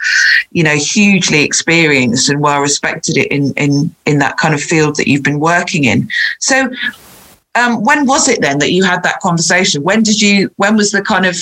you 0.54 0.64
know, 0.64 0.78
hugely 0.78 1.44
experienced 1.44 2.30
and 2.30 2.40
well 2.40 2.62
respected 2.62 3.18
in 3.18 3.52
in 3.56 3.94
in 4.06 4.20
that 4.20 4.38
kind 4.38 4.54
of 4.54 4.62
field 4.62 4.96
that 4.96 5.10
you've 5.10 5.24
been 5.24 5.42
working 5.42 5.84
in. 5.84 6.10
So 6.40 6.72
um, 7.56 7.84
when 7.84 8.06
was 8.06 8.28
it 8.28 8.42
then 8.42 8.60
that 8.60 8.72
you 8.72 8.84
had 8.84 9.04
that 9.04 9.20
conversation? 9.22 9.84
When 9.84 10.04
did 10.04 10.22
you? 10.22 10.52
When 10.58 10.76
was 10.76 10.92
the 10.92 11.02
kind 11.02 11.26
of 11.26 11.36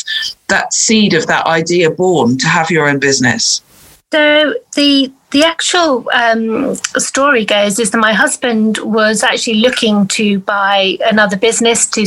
that 0.47 0.73
seed 0.73 1.13
of 1.13 1.27
that 1.27 1.45
idea 1.45 1.91
born 1.91 2.37
to 2.37 2.47
have 2.47 2.71
your 2.71 2.87
own 2.87 2.99
business? 2.99 3.61
So 4.11 4.55
the 4.75 5.11
the 5.31 5.43
actual 5.43 6.09
um, 6.13 6.75
story 6.75 7.43
goes 7.43 7.79
is 7.79 7.91
that 7.91 7.97
my 7.97 8.13
husband 8.13 8.77
was 8.77 9.23
actually 9.23 9.55
looking 9.55 10.07
to 10.09 10.39
buy 10.39 10.97
another 11.01 11.35
business 11.35 11.89
to 11.89 12.05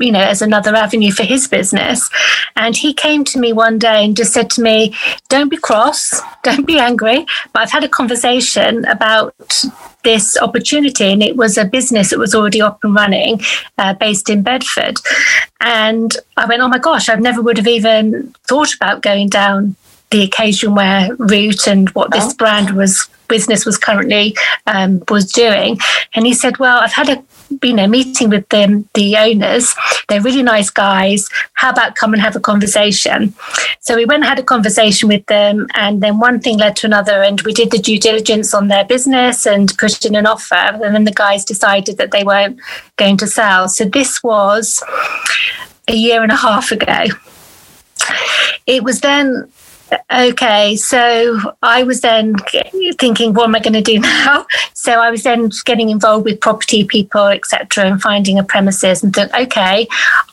you 0.00 0.10
know, 0.10 0.20
as 0.20 0.42
another 0.42 0.74
avenue 0.74 1.12
for 1.12 1.22
his 1.22 1.46
business. 1.46 2.10
And 2.56 2.76
he 2.76 2.92
came 2.92 3.24
to 3.24 3.38
me 3.38 3.52
one 3.52 3.78
day 3.78 4.04
and 4.04 4.16
just 4.16 4.32
said 4.32 4.50
to 4.50 4.62
me, 4.62 4.94
Don't 5.28 5.50
be 5.50 5.56
cross, 5.56 6.20
don't 6.42 6.66
be 6.66 6.78
angry, 6.78 7.26
but 7.52 7.62
I've 7.62 7.70
had 7.70 7.84
a 7.84 7.88
conversation 7.88 8.84
about 8.86 9.34
this 10.02 10.36
opportunity. 10.38 11.12
And 11.12 11.22
it 11.22 11.36
was 11.36 11.58
a 11.58 11.64
business 11.64 12.10
that 12.10 12.18
was 12.18 12.34
already 12.34 12.60
up 12.60 12.82
and 12.82 12.94
running 12.94 13.40
uh, 13.78 13.94
based 13.94 14.30
in 14.30 14.42
Bedford. 14.42 14.98
And 15.60 16.16
I 16.36 16.46
went, 16.46 16.62
Oh 16.62 16.68
my 16.68 16.78
gosh, 16.78 17.08
I 17.08 17.14
never 17.16 17.42
would 17.42 17.58
have 17.58 17.68
even 17.68 18.34
thought 18.48 18.74
about 18.74 19.02
going 19.02 19.28
down 19.28 19.76
the 20.10 20.22
occasion 20.22 20.74
wear 20.74 21.14
route 21.16 21.68
and 21.68 21.88
what 21.90 22.10
this 22.10 22.32
oh. 22.32 22.34
brand 22.36 22.76
was 22.76 23.08
business 23.28 23.64
was 23.64 23.78
currently 23.78 24.36
um, 24.66 25.02
was 25.08 25.30
doing. 25.30 25.78
And 26.14 26.26
he 26.26 26.34
said, 26.34 26.58
"Well, 26.58 26.80
I've 26.80 26.92
had 26.92 27.08
a 27.08 27.24
you 27.62 27.72
know 27.74 27.86
meeting 27.86 28.30
with 28.30 28.48
them, 28.48 28.88
the 28.94 29.16
owners. 29.16 29.74
They're 30.08 30.20
really 30.20 30.42
nice 30.42 30.70
guys. 30.70 31.28
How 31.54 31.70
about 31.70 31.96
come 31.96 32.12
and 32.12 32.22
have 32.22 32.36
a 32.36 32.40
conversation?" 32.40 33.34
So 33.80 33.96
we 33.96 34.04
went 34.04 34.22
and 34.22 34.28
had 34.28 34.38
a 34.38 34.42
conversation 34.42 35.08
with 35.08 35.26
them, 35.26 35.66
and 35.74 36.02
then 36.02 36.18
one 36.18 36.40
thing 36.40 36.58
led 36.58 36.76
to 36.76 36.86
another, 36.86 37.22
and 37.22 37.40
we 37.42 37.52
did 37.52 37.70
the 37.70 37.78
due 37.78 37.98
diligence 37.98 38.54
on 38.54 38.68
their 38.68 38.84
business 38.84 39.46
and 39.46 39.76
put 39.78 40.04
in 40.04 40.14
an 40.14 40.26
offer. 40.26 40.54
And 40.54 40.94
then 40.94 41.04
the 41.04 41.12
guys 41.12 41.44
decided 41.44 41.96
that 41.98 42.10
they 42.10 42.24
weren't 42.24 42.60
going 42.96 43.16
to 43.18 43.26
sell. 43.26 43.68
So 43.68 43.84
this 43.84 44.22
was 44.22 44.82
a 45.88 45.94
year 45.94 46.22
and 46.22 46.32
a 46.32 46.36
half 46.36 46.70
ago. 46.70 47.04
It 48.66 48.84
was 48.84 49.00
then 49.00 49.50
Okay, 50.12 50.76
so 50.76 51.38
I 51.62 51.82
was 51.82 52.00
then 52.00 52.36
thinking, 52.98 53.34
what 53.34 53.44
am 53.44 53.54
I 53.54 53.60
going 53.60 53.72
to 53.72 53.80
do 53.80 53.98
now? 54.00 54.46
So 54.74 55.00
I 55.00 55.10
was 55.10 55.22
then 55.22 55.50
getting 55.64 55.90
involved 55.90 56.24
with 56.24 56.40
property 56.40 56.84
people, 56.84 57.26
etc., 57.26 57.86
and 57.86 58.02
finding 58.02 58.38
a 58.38 58.44
premises, 58.44 59.02
and 59.02 59.14
thought, 59.14 59.32
okay, 59.38 59.88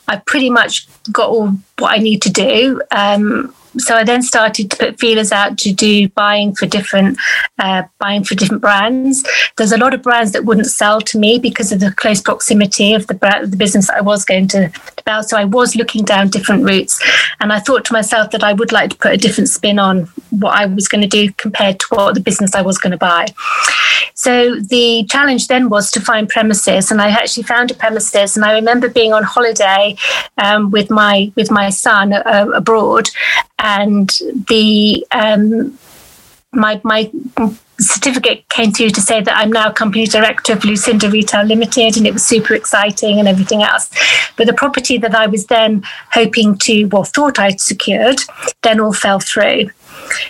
I 0.06 0.16
pretty 0.26 0.50
much 0.50 0.88
got 1.12 1.30
all 1.30 1.52
what 1.78 1.92
I 1.92 1.98
need 1.98 2.22
to 2.22 2.30
do. 2.30 2.82
Um, 2.90 3.54
so 3.76 3.96
I 3.96 4.04
then 4.04 4.22
started 4.22 4.70
to 4.70 4.76
put 4.76 4.98
feelers 4.98 5.32
out 5.32 5.58
to 5.58 5.72
do 5.72 6.08
buying 6.10 6.54
for 6.54 6.66
different 6.66 7.18
uh, 7.58 7.82
buying 7.98 8.24
for 8.24 8.34
different 8.34 8.62
brands. 8.62 9.24
There's 9.56 9.72
a 9.72 9.76
lot 9.76 9.94
of 9.94 10.02
brands 10.02 10.32
that 10.32 10.44
wouldn't 10.44 10.66
sell 10.66 11.00
to 11.02 11.18
me 11.18 11.38
because 11.38 11.72
of 11.72 11.80
the 11.80 11.92
close 11.92 12.20
proximity 12.20 12.94
of 12.94 13.06
the 13.06 13.14
brand, 13.14 13.52
the 13.52 13.56
business 13.56 13.90
I 13.90 14.00
was 14.00 14.24
going 14.24 14.48
to 14.48 14.72
develop. 14.96 15.26
So 15.26 15.36
I 15.36 15.44
was 15.44 15.76
looking 15.76 16.04
down 16.04 16.28
different 16.28 16.64
routes, 16.64 17.02
and 17.40 17.52
I 17.52 17.60
thought 17.60 17.84
to 17.86 17.92
myself 17.92 18.30
that 18.30 18.44
I 18.44 18.52
would 18.52 18.72
like 18.72 18.90
to 18.90 18.96
put 18.96 19.12
a 19.12 19.16
different 19.16 19.48
spin 19.48 19.78
on 19.78 20.08
what 20.30 20.56
I 20.56 20.66
was 20.66 20.88
going 20.88 21.02
to 21.02 21.08
do 21.08 21.32
compared 21.32 21.80
to 21.80 21.86
what 21.90 22.14
the 22.14 22.20
business 22.20 22.54
I 22.54 22.62
was 22.62 22.78
going 22.78 22.92
to 22.92 22.98
buy. 22.98 23.26
So 24.14 24.58
the 24.60 25.04
challenge 25.08 25.48
then 25.48 25.68
was 25.68 25.90
to 25.92 26.00
find 26.00 26.28
premises, 26.28 26.90
and 26.90 27.00
I 27.00 27.08
actually 27.10 27.44
found 27.44 27.70
a 27.70 27.74
premises. 27.74 28.36
And 28.36 28.44
I 28.44 28.52
remember 28.52 28.88
being 28.88 29.12
on 29.12 29.22
holiday 29.22 29.96
um, 30.38 30.70
with 30.70 30.90
my 30.90 31.32
with 31.36 31.50
my 31.50 31.70
son 31.70 32.12
uh, 32.12 32.46
abroad, 32.54 33.08
and 33.58 34.10
the 34.48 35.06
um, 35.12 35.78
my 36.52 36.80
my 36.84 37.10
certificate 37.80 38.48
came 38.48 38.72
through 38.72 38.90
to 38.90 39.00
say 39.00 39.20
that 39.20 39.36
I'm 39.36 39.52
now 39.52 39.70
company 39.70 40.06
director 40.06 40.52
of 40.52 40.64
Lucinda 40.64 41.08
Retail 41.10 41.44
Limited, 41.44 41.96
and 41.96 42.06
it 42.06 42.12
was 42.12 42.26
super 42.26 42.54
exciting 42.54 43.18
and 43.18 43.28
everything 43.28 43.62
else. 43.62 43.90
But 44.36 44.46
the 44.46 44.52
property 44.52 44.98
that 44.98 45.14
I 45.14 45.26
was 45.26 45.46
then 45.46 45.82
hoping 46.12 46.58
to, 46.58 46.86
well, 46.86 47.04
thought 47.04 47.38
I'd 47.38 47.60
secured, 47.60 48.20
then 48.62 48.80
all 48.80 48.92
fell 48.92 49.20
through. 49.20 49.70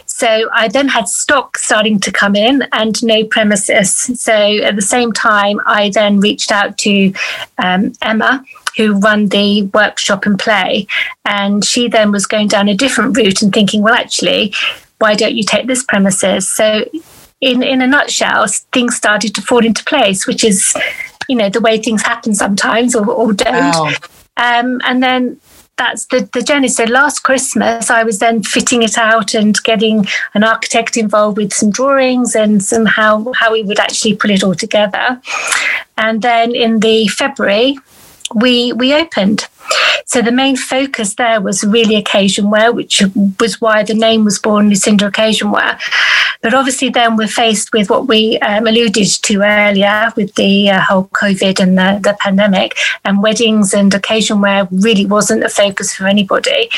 So 0.07 0.49
I 0.53 0.69
then 0.69 0.89
had 0.89 1.09
stock 1.09 1.57
starting 1.57 2.01
to 2.01 2.11
come 2.11 2.35
in 2.35 2.65
and 2.73 3.01
no 3.05 3.25
premises. 3.25 3.93
So 3.93 4.33
at 4.33 4.75
the 4.75 4.83
same 4.83 5.13
time, 5.13 5.61
I 5.65 5.91
then 5.91 6.21
reached 6.21 6.51
out 6.51 6.77
to 6.79 7.13
um, 7.59 7.93
Emma, 8.03 8.45
who 8.79 8.99
run 8.99 9.27
the 9.29 9.63
workshop 9.75 10.25
and 10.25 10.39
play. 10.39 10.87
And 11.25 11.65
she 11.65 11.89
then 11.89 12.13
was 12.13 12.27
going 12.27 12.49
down 12.49 12.69
a 12.69 12.75
different 12.75 13.17
route 13.17 13.43
and 13.43 13.53
thinking, 13.53 13.83
well, 13.83 13.95
actually, 13.95 14.55
why 14.99 15.15
don't 15.15 15.37
you 15.37 15.43
take 15.43 15.67
this 15.67 15.83
premises? 15.83 16.49
So, 16.49 16.89
in, 17.41 17.63
in 17.63 17.83
a 17.83 17.87
nutshell, 17.87 18.47
things 18.73 18.97
started 18.97 19.35
to 19.35 19.43
fall 19.43 19.65
into 19.65 19.85
place, 19.85 20.27
which 20.27 20.43
is, 20.43 20.75
you 21.29 21.37
know, 21.37 21.49
the 21.49 21.61
way 21.61 21.79
things 21.79 22.03
happen 22.03 22.35
sometimes 22.35 22.97
or, 22.97 23.09
or 23.09 23.33
don't. 23.33 23.75
Wow. 23.75 23.93
Um, 24.37 24.81
and 24.85 25.03
then 25.03 25.41
that's 25.77 26.07
the, 26.07 26.29
the 26.33 26.43
journey. 26.43 26.69
So 26.69 26.85
last 26.85 27.21
Christmas, 27.21 27.91
I 27.91 28.03
was 28.03 28.19
then 28.19 28.43
fitting 28.43 28.83
it 28.83 28.99
out 28.99 29.35
and 29.35 29.57
getting 29.63 30.07
an 30.35 30.45
architect 30.45 30.97
involved 30.97 31.39
with 31.39 31.53
some 31.53 31.71
drawings 31.71 32.35
and 32.35 32.63
some 32.63 32.85
how, 32.85 33.33
how 33.35 33.53
we 33.53 33.63
would 33.63 33.79
actually 33.79 34.17
put 34.17 34.31
it 34.31 34.43
all 34.43 34.57
together. 34.57 35.21
And 35.97 36.23
then 36.23 36.55
in 36.55 36.81
the 36.81 37.07
February, 37.09 37.79
we 38.35 38.73
we 38.73 38.95
opened. 38.95 39.47
So 40.07 40.23
the 40.23 40.33
main 40.33 40.57
focus 40.57 41.15
there 41.15 41.41
was 41.41 41.63
really 41.65 41.97
occasion 41.97 42.51
wear, 42.51 42.73
which 42.73 43.03
was 43.39 43.61
why 43.61 43.83
the 43.83 43.95
name 43.95 44.25
was 44.25 44.39
born 44.39 44.71
Lucinda 44.71 45.07
Occasion 45.07 45.51
Wear. 45.51 45.79
But 46.41 46.55
obviously, 46.55 46.89
then 46.89 47.17
we're 47.17 47.29
faced 47.29 47.73
with 47.73 47.91
what 47.91 48.07
we 48.07 48.39
um, 48.39 48.67
alluded 48.67 49.07
to 49.07 49.43
earlier 49.43 50.13
with 50.17 50.35
the 50.37 50.71
uh, 50.71 50.81
whole 50.81 51.09
COVID 51.09 51.61
and 51.61 51.77
the, 51.77 52.01
the 52.03 52.17
pandemic, 52.21 52.77
and 53.05 53.23
weddings 53.23 53.75
and 53.75 53.93
occasion 53.93 54.41
wear 54.41 54.67
really 54.71 55.05
wasn't 55.05 55.45
a 55.45 55.49
focus 55.49 55.95
for 55.95 56.07
anybody. 56.07 56.71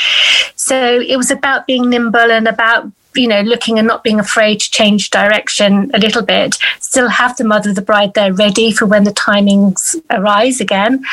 So 0.55 0.99
it 0.99 1.15
was 1.15 1.31
about 1.31 1.67
being 1.67 1.89
nimble 1.89 2.31
and 2.31 2.47
about 2.47 2.91
you 3.15 3.27
know, 3.27 3.41
looking 3.41 3.77
and 3.77 3.87
not 3.87 4.03
being 4.03 4.19
afraid 4.19 4.59
to 4.59 4.71
change 4.71 5.09
direction 5.09 5.91
a 5.93 5.99
little 5.99 6.23
bit, 6.23 6.57
still 6.79 7.09
have 7.09 7.37
the 7.37 7.43
mother 7.43 7.69
of 7.69 7.75
the 7.75 7.81
bride 7.81 8.13
there 8.13 8.33
ready 8.33 8.71
for 8.71 8.85
when 8.85 9.03
the 9.03 9.11
timings 9.11 9.95
arise 10.09 10.59
again. 10.59 11.03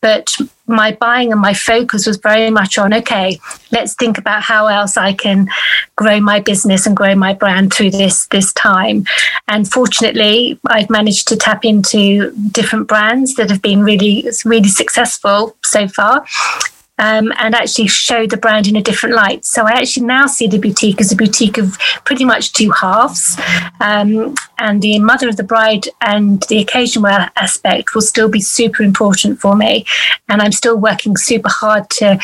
But 0.00 0.36
my 0.66 0.92
buying 0.92 1.32
and 1.32 1.40
my 1.40 1.54
focus 1.54 2.06
was 2.06 2.16
very 2.16 2.50
much 2.50 2.78
on 2.78 2.92
okay, 2.92 3.38
let's 3.70 3.94
think 3.94 4.18
about 4.18 4.42
how 4.42 4.66
else 4.66 4.96
I 4.96 5.12
can 5.12 5.48
grow 5.96 6.20
my 6.20 6.40
business 6.40 6.86
and 6.86 6.96
grow 6.96 7.14
my 7.14 7.32
brand 7.32 7.72
through 7.72 7.90
this 7.90 8.26
this 8.26 8.52
time. 8.52 9.04
And 9.48 9.70
fortunately, 9.70 10.58
I've 10.66 10.90
managed 10.90 11.28
to 11.28 11.36
tap 11.36 11.64
into 11.64 12.32
different 12.50 12.88
brands 12.88 13.34
that 13.36 13.50
have 13.50 13.62
been 13.62 13.82
really 13.82 14.28
really 14.44 14.68
successful 14.68 15.56
so 15.62 15.88
far 15.88 16.24
um, 16.98 17.32
and 17.38 17.54
actually 17.54 17.88
show 17.88 18.26
the 18.26 18.36
brand 18.36 18.66
in 18.66 18.76
a 18.76 18.82
different 18.82 19.14
light. 19.14 19.44
So 19.44 19.66
I 19.66 19.72
actually 19.72 20.06
now 20.06 20.26
see 20.26 20.46
the 20.46 20.58
boutique 20.58 21.00
as 21.00 21.12
a 21.12 21.16
boutique 21.16 21.58
of 21.58 21.78
pretty 22.04 22.24
much 22.24 22.52
two 22.52 22.70
halves. 22.70 23.36
Um, 23.80 24.34
and 24.58 24.80
the 24.80 24.98
mother 24.98 25.28
of 25.28 25.36
the 25.36 25.42
bride 25.42 25.88
and 26.00 26.42
the 26.48 26.58
occasion 26.58 27.02
wear 27.02 27.30
aspect 27.36 27.94
will 27.94 28.02
still 28.02 28.28
be 28.28 28.40
super 28.40 28.82
important 28.82 29.40
for 29.40 29.56
me. 29.56 29.84
And 30.28 30.40
I'm 30.40 30.52
still 30.52 30.76
working 30.76 31.16
super 31.16 31.50
hard 31.50 31.90
to, 31.90 32.18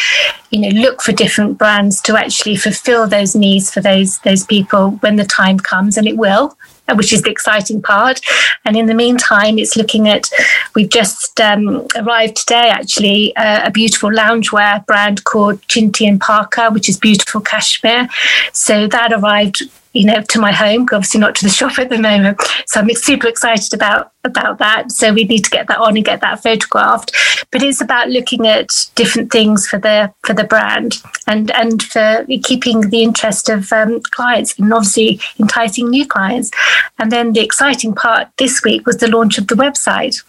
you 0.51 0.61
know, 0.61 0.81
look 0.81 1.03
for 1.03 1.13
different 1.13 1.59
brands 1.59 2.01
to 2.03 2.17
actually 2.17 2.57
fulfill 2.57 3.07
those 3.07 3.35
needs 3.35 3.71
for 3.73 3.81
those 3.81 4.19
those 4.21 4.45
people 4.45 4.93
when 5.01 5.17
the 5.17 5.25
time 5.25 5.59
comes, 5.59 5.97
and 5.97 6.07
it 6.07 6.17
will 6.17 6.57
which 6.95 7.13
is 7.13 7.23
the 7.23 7.31
exciting 7.31 7.81
part. 7.83 8.21
And 8.65 8.77
in 8.77 8.87
the 8.87 8.95
meantime, 8.95 9.59
it's 9.59 9.77
looking 9.77 10.09
at, 10.09 10.31
we've 10.75 10.91
just 10.91 11.41
um, 11.41 11.87
arrived 11.97 12.37
today 12.37 12.69
actually, 12.69 13.35
uh, 13.37 13.67
a 13.67 13.71
beautiful 13.71 14.11
loungewear 14.11 14.85
brand 14.87 15.25
called 15.25 15.61
Chinti 15.63 16.09
and 16.09 16.21
Parker, 16.21 16.71
which 16.71 16.89
is 16.89 16.99
beautiful 16.99 17.41
cashmere. 17.41 18.09
So 18.53 18.87
that 18.89 19.13
arrived 19.13 19.63
you 19.93 20.07
know, 20.07 20.23
to 20.23 20.41
my 20.41 20.53
home, 20.53 20.83
obviously 20.93 21.21
not 21.21 21.35
to 21.37 21.45
the 21.45 21.51
shop 21.61 21.79
at 21.79 21.89
the 21.89 21.99
moment. 21.99 22.41
So 22.67 22.81
I'm 22.81 22.91
super 22.91 23.29
excited 23.29 23.75
about 23.75 24.13
about 24.23 24.59
that. 24.59 24.93
So 24.93 25.15
we 25.15 25.25
need 25.25 25.45
to 25.45 25.51
get 25.51 25.67
that 25.69 25.79
on 25.79 25.97
and 25.97 26.05
get 26.05 26.21
that 26.21 26.43
photographed. 26.43 27.11
But 27.51 27.63
it's 27.63 27.81
about 27.81 28.11
looking 28.11 28.47
at 28.47 28.69
different 28.95 29.33
things 29.33 29.67
for 29.67 29.79
the 29.79 30.13
for 30.25 30.35
the 30.35 30.45
brand 30.45 30.97
and 31.27 31.51
and 31.53 31.83
for 31.83 32.27
keeping 32.43 32.91
the 32.91 33.03
interest 33.03 33.49
of 33.49 33.73
um, 33.73 34.01
clients 34.03 34.59
and 34.59 34.73
obviously 34.73 35.21
enticing 35.39 35.89
new 35.89 36.07
clients. 36.07 36.51
And 36.99 37.11
then 37.11 37.33
the 37.33 37.41
exciting 37.41 37.95
part 37.95 38.29
this 38.37 38.63
week 38.63 38.87
was 38.87 38.99
the 38.99 39.09
launch 39.09 39.39
of 39.39 39.49
the 39.49 39.55
website. 39.55 40.23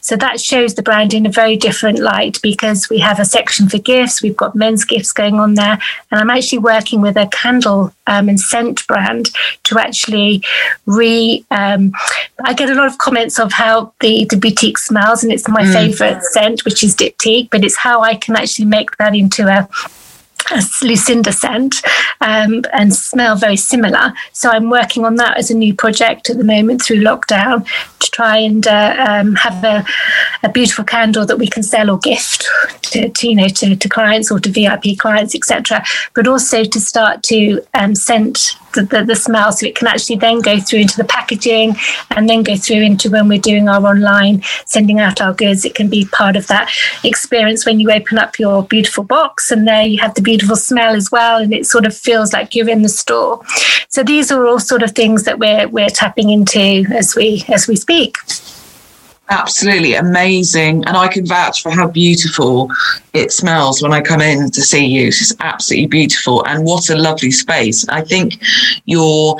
So 0.00 0.16
that 0.16 0.40
shows 0.40 0.74
the 0.74 0.82
brand 0.82 1.12
in 1.12 1.26
a 1.26 1.30
very 1.30 1.56
different 1.56 1.98
light 1.98 2.38
because 2.42 2.88
we 2.88 2.98
have 3.00 3.18
a 3.18 3.24
section 3.24 3.68
for 3.68 3.78
gifts. 3.78 4.22
We've 4.22 4.36
got 4.36 4.54
men's 4.54 4.84
gifts 4.84 5.12
going 5.12 5.40
on 5.40 5.54
there, 5.54 5.78
and 6.10 6.20
I'm 6.20 6.30
actually 6.30 6.58
working 6.58 7.00
with 7.00 7.16
a 7.16 7.26
candle 7.26 7.92
um, 8.06 8.28
and 8.28 8.40
scent 8.40 8.86
brand 8.86 9.30
to 9.64 9.78
actually 9.78 10.42
re. 10.86 11.44
Um, 11.50 11.92
I 12.44 12.52
get 12.54 12.70
a 12.70 12.74
lot 12.74 12.86
of 12.86 12.98
comments 12.98 13.38
of 13.38 13.52
how 13.52 13.92
the, 14.00 14.26
the 14.26 14.36
boutique 14.36 14.78
smells, 14.78 15.22
and 15.22 15.32
it's 15.32 15.48
my 15.48 15.62
mm. 15.62 15.72
favorite 15.72 16.22
scent, 16.22 16.64
which 16.64 16.82
is 16.82 16.94
Diptyque, 16.94 17.50
but 17.50 17.64
it's 17.64 17.76
how 17.76 18.02
I 18.02 18.14
can 18.14 18.36
actually 18.36 18.66
make 18.66 18.96
that 18.98 19.14
into 19.14 19.48
a 19.48 19.68
a 20.52 20.62
Lucinda 20.82 21.32
scent 21.32 21.74
um, 22.20 22.62
and 22.72 22.94
smell 22.94 23.36
very 23.36 23.56
similar. 23.56 24.12
So 24.32 24.50
I'm 24.50 24.70
working 24.70 25.04
on 25.04 25.16
that 25.16 25.36
as 25.38 25.50
a 25.50 25.54
new 25.54 25.74
project 25.74 26.30
at 26.30 26.38
the 26.38 26.44
moment 26.44 26.82
through 26.82 27.02
lockdown 27.02 27.66
to 27.98 28.10
try 28.10 28.38
and 28.38 28.66
uh, 28.66 28.96
um, 28.98 29.34
have 29.34 29.64
a, 29.64 29.84
a, 30.42 30.48
beautiful 30.56 30.84
candle 30.84 31.26
that 31.26 31.38
we 31.38 31.46
can 31.46 31.62
sell 31.62 31.90
or 31.90 31.98
gift 31.98 32.46
to, 32.82 33.08
to 33.10 33.28
you 33.28 33.34
know 33.34 33.48
to, 33.48 33.76
to, 33.76 33.88
clients 33.88 34.30
or 34.30 34.40
to 34.40 34.50
VIP 34.50 34.98
clients, 34.98 35.34
etc. 35.34 35.84
But 36.14 36.26
also 36.26 36.64
to 36.64 36.80
start 36.80 37.22
to 37.24 37.60
um, 37.74 37.94
scent 37.94 38.56
the, 38.76 38.82
the, 38.82 39.04
the, 39.04 39.16
smell. 39.16 39.52
So 39.52 39.66
it 39.66 39.74
can 39.74 39.88
actually 39.88 40.16
then 40.16 40.40
go 40.40 40.60
through 40.60 40.80
into 40.80 40.96
the 40.96 41.04
packaging 41.04 41.76
and 42.10 42.28
then 42.28 42.42
go 42.42 42.56
through 42.56 42.82
into 42.82 43.10
when 43.10 43.28
we're 43.28 43.40
doing 43.40 43.68
our 43.68 43.84
online 43.84 44.42
sending 44.64 45.00
out 45.00 45.20
our 45.20 45.32
goods. 45.32 45.64
It 45.64 45.74
can 45.74 45.88
be 45.88 46.06
part 46.06 46.36
of 46.36 46.46
that 46.46 46.70
experience 47.02 47.66
when 47.66 47.80
you 47.80 47.90
open 47.90 48.18
up 48.18 48.38
your 48.38 48.62
beautiful 48.62 49.04
box 49.04 49.50
and 49.50 49.66
there 49.66 49.82
you 49.82 49.98
have 50.00 50.14
the 50.14 50.22
beautiful 50.22 50.56
smell 50.56 50.94
as 50.94 51.10
well 51.10 51.40
and 51.40 51.52
it 51.52 51.66
sort 51.66 51.86
of 51.86 51.96
feels 51.96 52.32
like 52.32 52.54
you're 52.54 52.68
in 52.68 52.82
the 52.82 52.88
store. 52.88 53.42
So 53.88 54.02
these 54.02 54.30
are 54.30 54.46
all 54.46 54.60
sort 54.60 54.82
of 54.82 54.92
things 54.92 55.24
that 55.24 55.38
we're 55.38 55.68
we're 55.68 55.90
tapping 55.90 56.30
into 56.30 56.84
as 56.92 57.16
we 57.16 57.44
as 57.48 57.66
we 57.66 57.76
speak 57.76 58.16
absolutely 59.28 59.94
amazing. 59.94 60.84
And 60.86 60.96
i 60.96 61.08
can 61.08 61.26
vouch 61.26 61.62
for 61.62 61.70
how 61.70 61.88
beautiful 61.88 62.70
it 63.12 63.32
smells 63.32 63.82
when 63.82 63.92
i 63.92 64.00
come 64.00 64.20
in 64.20 64.50
to 64.50 64.60
see 64.62 64.84
you. 64.86 65.08
It's 65.08 65.34
absolutely 65.40 65.88
beautiful. 65.88 66.44
And 66.46 66.64
what 66.64 66.90
a 66.90 66.96
lovely 66.96 67.30
space. 67.30 67.88
I 67.88 68.02
think 68.02 68.42
your 68.84 69.36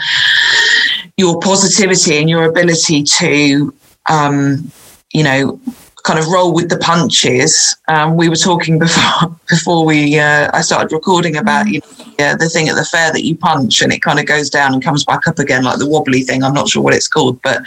your 1.17 1.41
positivity 1.41 2.19
and 2.19 2.29
your 2.29 2.45
ability 2.45 3.03
to 3.03 3.73
um, 4.11 4.71
you 5.13 5.25
know 5.25 5.61
kind 6.07 6.21
of 6.21 6.29
roll 6.29 6.55
with 6.55 6.71
the 6.71 6.79
punches. 6.79 7.77
Um, 7.89 8.17
we 8.17 8.29
were 8.29 8.37
talking 8.37 8.79
before 8.87 9.37
before 9.49 9.85
we 9.85 10.19
uh, 10.19 10.49
I 10.55 10.61
started 10.63 10.93
recording 10.93 11.37
about 11.37 11.67
you 11.67 11.81
know, 11.81 12.25
uh, 12.25 12.37
the 12.37 12.49
thing 12.49 12.69
at 12.69 12.77
the 12.77 12.85
fair 12.85 13.13
that 13.13 13.25
you 13.25 13.37
punch 13.37 13.83
and 13.83 13.93
it 13.93 14.01
kind 14.01 14.19
of 14.19 14.27
goes 14.27 14.49
down 14.49 14.73
and 14.73 14.83
comes 14.83 15.05
back 15.05 15.27
up 15.27 15.39
again, 15.39 15.65
like 15.65 15.79
the 15.79 15.89
wobbly 15.89 16.23
thing. 16.23 16.43
I'm 16.43 16.55
not 16.55 16.69
sure 16.69 16.83
what 16.83 16.95
it's 16.95 17.09
called, 17.09 17.43
but 17.43 17.61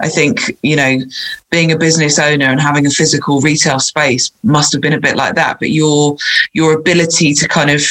I 0.00 0.08
think 0.08 0.56
you 0.62 0.76
know 0.76 0.98
being 1.50 1.72
a 1.72 1.78
business 1.78 2.18
owner 2.18 2.46
and 2.46 2.60
having 2.60 2.86
a 2.86 2.90
physical 2.90 3.40
retail 3.40 3.80
space 3.80 4.30
must 4.42 4.72
have 4.72 4.82
been 4.82 4.92
a 4.92 5.00
bit 5.00 5.16
like 5.16 5.36
that. 5.36 5.58
But 5.60 5.70
your 5.70 6.16
your 6.52 6.74
ability 6.74 7.32
to 7.34 7.48
kind 7.48 7.70
of 7.70 7.82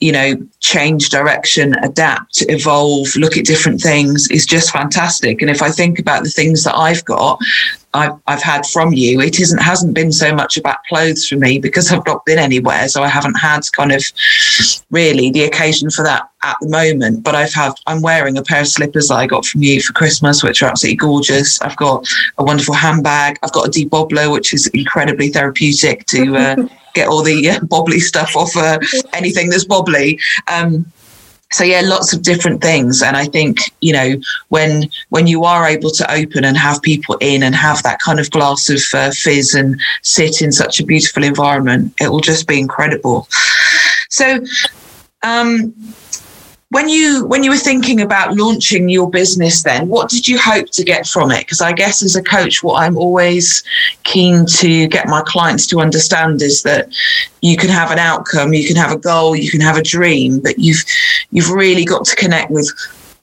you 0.00 0.12
know 0.12 0.34
change 0.60 1.10
direction, 1.10 1.74
adapt, 1.82 2.42
evolve, 2.48 3.14
look 3.16 3.36
at 3.36 3.44
different 3.44 3.82
things 3.82 4.30
is 4.30 4.46
just 4.46 4.72
fantastic. 4.72 5.42
And 5.42 5.50
if 5.50 5.60
I 5.60 5.70
think 5.70 5.98
about 5.98 6.24
the 6.24 6.30
things 6.30 6.64
that 6.64 6.76
I've 6.76 7.04
got, 7.04 7.38
I've, 7.92 8.18
I've 8.28 8.42
had 8.42 8.66
from 8.66 8.92
you, 8.92 9.20
it 9.20 9.40
isn't 9.40 9.58
hasn't 9.58 9.94
been 9.94 10.12
so 10.12 10.32
much 10.32 10.56
about 10.56 10.84
clothes 10.88 11.26
for 11.26 11.36
me 11.36 11.58
because 11.58 11.90
I've 11.90 12.06
not 12.06 12.24
been 12.24 12.38
anywhere, 12.38 12.88
so 12.88 13.02
I 13.02 13.08
haven't 13.08 13.34
had 13.34 13.62
kind 13.72 13.90
of 13.90 14.04
really 14.90 15.30
the 15.30 15.42
occasion 15.42 15.90
for 15.90 16.04
that 16.04 16.30
at 16.42 16.56
the 16.60 16.68
moment. 16.68 17.24
But 17.24 17.34
I've 17.34 17.52
had 17.52 17.72
I'm 17.88 18.00
wearing 18.00 18.38
a 18.38 18.42
pair 18.42 18.60
of 18.60 18.68
slippers 18.68 19.08
that 19.08 19.16
I 19.16 19.26
got 19.26 19.44
from 19.44 19.62
you 19.62 19.82
for 19.82 19.92
Christmas, 19.92 20.42
which 20.44 20.62
are 20.62 20.70
absolutely 20.70 20.98
gorgeous. 20.98 21.60
I've 21.62 21.76
got 21.76 22.06
a 22.38 22.44
wonderful 22.44 22.74
handbag. 22.74 23.38
I've 23.42 23.52
got 23.52 23.66
a 23.66 23.70
debobbler, 23.70 24.32
which 24.32 24.54
is 24.54 24.68
incredibly 24.68 25.30
therapeutic 25.30 26.06
to 26.06 26.36
uh, 26.36 26.56
get 26.94 27.08
all 27.08 27.22
the 27.22 27.50
uh, 27.50 27.60
bobbly 27.60 28.00
stuff 28.00 28.36
off 28.36 28.56
uh, 28.56 28.78
anything 29.14 29.50
that's 29.50 29.64
bobbly. 29.64 30.20
Um, 30.46 30.86
so 31.52 31.64
yeah 31.64 31.80
lots 31.82 32.12
of 32.12 32.22
different 32.22 32.60
things. 32.62 33.02
And 33.02 33.16
i 33.16 33.26
think 33.26 33.58
you 33.80 33.92
know 33.92 34.14
when 34.48 34.90
when 35.08 35.26
you 35.26 35.44
are 35.44 35.66
able 35.66 35.90
to 35.90 36.12
open 36.12 36.44
and 36.44 36.56
have 36.56 36.82
people 36.82 37.16
in 37.20 37.42
and 37.42 37.54
have 37.54 37.82
that 37.82 37.98
kind 38.04 38.20
of 38.20 38.30
glass 38.30 38.68
of 38.68 38.82
uh, 38.94 39.10
fizz 39.10 39.54
and 39.54 39.80
sit 40.02 40.42
in 40.42 40.52
such 40.52 40.80
a 40.80 40.84
beautiful 40.84 41.24
environment 41.24 41.94
it 42.00 42.08
will 42.10 42.20
just 42.20 42.46
be 42.46 42.58
incredible. 42.58 43.28
So 44.08 44.44
um 45.22 45.74
when 46.70 46.88
you 46.88 47.24
when 47.26 47.42
you 47.42 47.50
were 47.50 47.56
thinking 47.56 48.00
about 48.00 48.36
launching 48.36 48.88
your 48.88 49.10
business 49.10 49.62
then 49.62 49.88
what 49.88 50.08
did 50.08 50.26
you 50.26 50.38
hope 50.38 50.70
to 50.70 50.84
get 50.84 51.06
from 51.06 51.30
it? 51.30 51.40
Because 51.40 51.60
i 51.60 51.72
guess 51.72 52.02
as 52.02 52.16
a 52.16 52.22
coach 52.22 52.62
what 52.62 52.80
i'm 52.82 52.96
always 52.96 53.62
keen 54.04 54.46
to 54.46 54.86
get 54.88 55.08
my 55.08 55.22
clients 55.26 55.66
to 55.68 55.80
understand 55.80 56.42
is 56.42 56.62
that 56.62 56.88
you 57.42 57.56
can 57.56 57.68
have 57.68 57.90
an 57.90 57.98
outcome 57.98 58.54
you 58.54 58.66
can 58.66 58.76
have 58.76 58.92
a 58.92 58.98
goal 58.98 59.36
you 59.36 59.50
can 59.50 59.60
have 59.60 59.76
a 59.76 59.82
dream 59.82 60.40
but 60.40 60.58
you've 60.58 60.84
you've 61.32 61.50
really 61.50 61.84
got 61.84 62.04
to 62.04 62.16
connect 62.16 62.50
with 62.50 62.70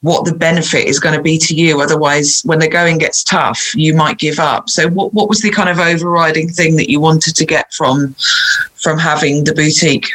what 0.02 0.26
the 0.26 0.36
benefit 0.36 0.86
is 0.86 1.00
going 1.00 1.16
to 1.16 1.22
be 1.24 1.40
to 1.40 1.56
you. 1.56 1.82
Otherwise 1.82 2.44
when 2.46 2.60
the 2.60 2.68
going 2.68 3.00
gets 3.00 3.24
tough 3.24 3.74
you 3.76 3.96
might 3.96 4.20
give 4.20 4.40
up. 4.40 4.70
So 4.70 4.88
what, 4.90 5.12
what 5.14 5.28
was 5.28 5.42
the 5.42 5.50
kind 5.50 5.70
of 5.70 5.80
overriding 5.80 6.50
thing 6.50 6.76
that 6.76 6.90
you 6.90 7.00
wanted 7.00 7.36
to 7.36 7.46
get 7.46 7.74
from 7.74 8.16
from 8.76 9.00
having 9.00 9.44
the 9.44 9.56
boutique 9.56 10.10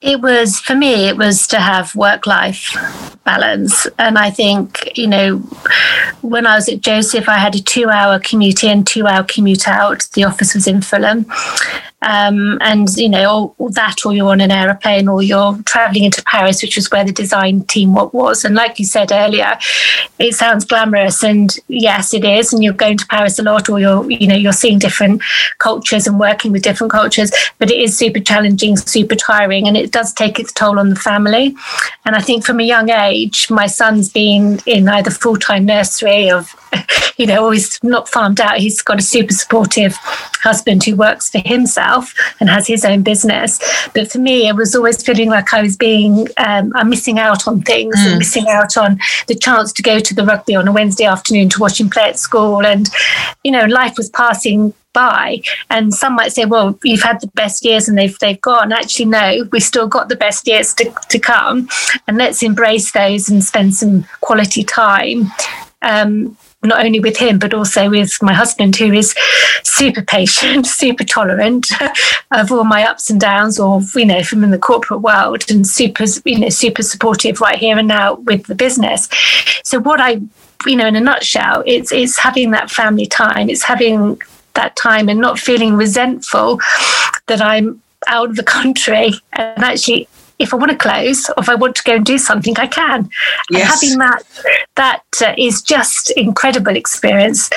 it 0.00 0.20
was 0.22 0.58
for 0.58 0.74
me 0.74 1.08
it 1.08 1.16
was 1.16 1.46
to 1.46 1.60
have 1.60 1.94
work 1.94 2.26
life 2.26 2.74
balance. 3.24 3.86
And 3.98 4.16
i 4.16 4.30
think 4.30 4.96
you 4.96 5.06
know 5.06 5.38
when 6.22 6.46
i 6.46 6.54
was 6.54 6.68
at 6.68 6.80
joseph 6.80 7.28
i 7.28 7.36
had 7.36 7.54
a 7.54 7.60
two 7.60 7.88
hour 7.90 8.18
commute 8.18 8.64
in 8.64 8.84
two 8.84 9.06
hour 9.06 9.24
commute 9.24 9.68
out. 9.68 10.08
The 10.14 10.24
office 10.24 10.54
was 10.54 10.66
in 10.66 10.80
fulham. 10.80 11.26
Um, 12.02 12.56
and 12.62 12.88
you 12.96 13.10
know 13.10 13.54
or, 13.58 13.70
that 13.72 14.06
or 14.06 14.14
you're 14.14 14.30
on 14.30 14.40
an 14.40 14.50
aeroplane 14.50 15.06
or 15.06 15.20
you're 15.22 15.58
traveling 15.66 16.04
into 16.04 16.22
paris 16.24 16.62
which 16.62 16.76
was 16.76 16.90
where 16.90 17.04
the 17.04 17.12
design 17.12 17.64
team 17.64 17.94
was. 17.94 18.42
And 18.42 18.54
like 18.54 18.78
you 18.78 18.86
said 18.86 19.12
earlier 19.12 19.58
it 20.18 20.34
sounds 20.34 20.64
glamorous 20.64 21.22
and 21.22 21.54
yes 21.68 22.14
it 22.14 22.24
is 22.24 22.54
and 22.54 22.64
you're 22.64 22.72
going 22.72 22.96
to 22.96 23.06
paris 23.06 23.38
a 23.38 23.42
lot 23.42 23.68
or 23.68 23.78
you're 23.78 24.10
you 24.10 24.26
know 24.26 24.34
you're 24.34 24.52
seeing 24.52 24.78
different 24.78 25.22
cultures 25.58 26.06
and 26.06 26.18
working 26.18 26.52
with 26.52 26.62
different 26.62 26.90
cultures 26.90 27.30
but 27.58 27.70
it 27.70 27.78
is 27.78 27.98
super 27.98 28.20
challenging 28.20 28.78
super 28.78 29.14
tiring 29.14 29.68
and 29.68 29.76
it 29.76 29.89
does 29.92 30.12
take 30.12 30.38
its 30.38 30.52
toll 30.52 30.78
on 30.78 30.90
the 30.90 30.96
family 30.96 31.54
and 32.04 32.16
i 32.16 32.20
think 32.20 32.44
from 32.44 32.60
a 32.60 32.64
young 32.64 32.90
age 32.90 33.50
my 33.50 33.66
son's 33.66 34.08
been 34.08 34.58
in 34.66 34.88
either 34.88 35.10
full-time 35.10 35.64
nursery 35.64 36.30
of 36.30 36.54
you 37.16 37.26
know, 37.26 37.42
always 37.42 37.78
not 37.82 38.08
farmed 38.08 38.40
out. 38.40 38.58
He's 38.58 38.80
got 38.82 38.98
a 38.98 39.02
super 39.02 39.32
supportive 39.32 39.96
husband 40.42 40.84
who 40.84 40.96
works 40.96 41.30
for 41.30 41.38
himself 41.38 42.14
and 42.40 42.48
has 42.48 42.66
his 42.66 42.84
own 42.84 43.02
business. 43.02 43.60
But 43.94 44.10
for 44.10 44.18
me, 44.18 44.48
it 44.48 44.56
was 44.56 44.74
always 44.74 45.02
feeling 45.02 45.28
like 45.28 45.52
I 45.52 45.62
was 45.62 45.76
being, 45.76 46.28
um, 46.38 46.72
I'm 46.74 46.88
missing 46.88 47.18
out 47.18 47.46
on 47.46 47.62
things 47.62 47.96
mm. 47.96 48.06
and 48.06 48.18
missing 48.18 48.48
out 48.48 48.76
on 48.76 48.98
the 49.26 49.34
chance 49.34 49.72
to 49.74 49.82
go 49.82 49.98
to 50.00 50.14
the 50.14 50.24
rugby 50.24 50.54
on 50.54 50.68
a 50.68 50.72
Wednesday 50.72 51.04
afternoon 51.04 51.48
to 51.50 51.60
watch 51.60 51.80
him 51.80 51.90
play 51.90 52.04
at 52.04 52.18
school. 52.18 52.64
And, 52.64 52.88
you 53.44 53.50
know, 53.50 53.64
life 53.66 53.96
was 53.96 54.08
passing 54.10 54.72
by. 54.92 55.40
And 55.68 55.94
some 55.94 56.14
might 56.14 56.32
say, 56.32 56.44
well, 56.44 56.78
you've 56.84 57.02
had 57.02 57.20
the 57.20 57.28
best 57.28 57.64
years 57.64 57.88
and 57.88 57.96
they've 57.96 58.18
they've 58.18 58.40
gone. 58.40 58.72
Actually, 58.72 59.06
no, 59.06 59.48
we've 59.52 59.62
still 59.62 59.88
got 59.88 60.08
the 60.08 60.16
best 60.16 60.46
years 60.46 60.74
to, 60.74 60.92
to 61.08 61.18
come. 61.18 61.68
And 62.06 62.16
let's 62.16 62.42
embrace 62.42 62.92
those 62.92 63.28
and 63.28 63.42
spend 63.44 63.74
some 63.74 64.04
quality 64.20 64.64
time. 64.64 65.30
Um, 65.82 66.36
not 66.62 66.84
only 66.84 67.00
with 67.00 67.16
him, 67.16 67.38
but 67.38 67.54
also 67.54 67.88
with 67.88 68.22
my 68.22 68.34
husband, 68.34 68.76
who 68.76 68.92
is 68.92 69.14
super 69.62 70.02
patient, 70.02 70.66
super 70.66 71.04
tolerant 71.04 71.70
of 72.32 72.52
all 72.52 72.64
my 72.64 72.84
ups 72.84 73.08
and 73.08 73.20
downs, 73.20 73.58
or 73.58 73.80
you 73.94 74.04
know, 74.04 74.22
from 74.22 74.44
in 74.44 74.50
the 74.50 74.58
corporate 74.58 75.00
world, 75.00 75.50
and 75.50 75.66
super, 75.66 76.04
you 76.24 76.38
know, 76.38 76.48
super 76.50 76.82
supportive 76.82 77.40
right 77.40 77.58
here 77.58 77.78
and 77.78 77.88
now 77.88 78.14
with 78.14 78.46
the 78.46 78.54
business. 78.54 79.08
So 79.64 79.80
what 79.80 80.00
I, 80.00 80.20
you 80.66 80.76
know, 80.76 80.86
in 80.86 80.96
a 80.96 81.00
nutshell, 81.00 81.62
it's 81.66 81.92
it's 81.92 82.18
having 82.18 82.50
that 82.50 82.70
family 82.70 83.06
time. 83.06 83.48
It's 83.48 83.64
having 83.64 84.20
that 84.54 84.76
time 84.76 85.08
and 85.08 85.20
not 85.20 85.38
feeling 85.38 85.74
resentful 85.74 86.60
that 87.26 87.40
I'm 87.40 87.82
out 88.06 88.30
of 88.30 88.36
the 88.36 88.42
country 88.42 89.12
and 89.34 89.62
actually 89.62 90.08
if 90.40 90.54
I 90.54 90.56
want 90.56 90.72
to 90.72 90.76
close 90.76 91.28
or 91.28 91.42
if 91.42 91.48
I 91.48 91.54
want 91.54 91.76
to 91.76 91.82
go 91.82 91.96
and 91.96 92.04
do 92.04 92.16
something, 92.16 92.58
I 92.58 92.66
can. 92.66 93.10
Yes. 93.50 93.60
And 93.60 93.68
having 93.70 93.98
that 93.98 94.22
that 94.76 95.02
uh, 95.22 95.34
is 95.36 95.60
just 95.60 96.10
incredible 96.12 96.74
experience. 96.74 97.50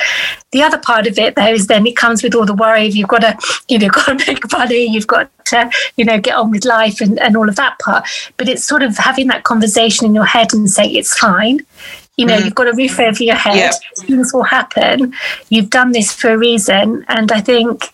The 0.51 0.61
other 0.61 0.77
part 0.77 1.07
of 1.07 1.17
it, 1.17 1.35
though, 1.35 1.53
is 1.53 1.67
then 1.67 1.87
it 1.87 1.95
comes 1.95 2.21
with 2.21 2.35
all 2.35 2.45
the 2.45 2.53
worry. 2.53 2.87
You've 2.87 3.07
got 3.07 3.21
to, 3.21 3.37
you 3.69 3.79
know, 3.79 3.87
got 3.91 4.19
to 4.19 4.25
make 4.27 4.51
money. 4.51 4.85
You've 4.85 5.07
got 5.07 5.31
to, 5.45 5.71
you 5.95 6.03
know, 6.03 6.19
get 6.19 6.35
on 6.35 6.51
with 6.51 6.65
life 6.65 6.99
and, 6.99 7.17
and 7.21 7.37
all 7.37 7.47
of 7.47 7.55
that 7.55 7.79
part. 7.79 8.05
But 8.35 8.49
it's 8.49 8.65
sort 8.65 8.83
of 8.83 8.97
having 8.97 9.27
that 9.27 9.45
conversation 9.45 10.05
in 10.05 10.13
your 10.13 10.25
head 10.25 10.53
and 10.53 10.69
saying 10.69 10.93
it's 10.93 11.17
fine. 11.17 11.61
You 12.17 12.25
know, 12.27 12.37
mm. 12.37 12.45
you've 12.45 12.55
got 12.55 12.67
a 12.67 12.73
roof 12.73 12.99
over 12.99 13.23
your 13.23 13.35
head. 13.35 13.55
Yep. 13.55 13.73
Things 13.97 14.33
will 14.33 14.43
happen. 14.43 15.13
You've 15.49 15.69
done 15.69 15.91
this 15.91 16.13
for 16.13 16.31
a 16.31 16.37
reason, 16.37 17.05
and 17.07 17.31
I 17.31 17.41
think 17.41 17.91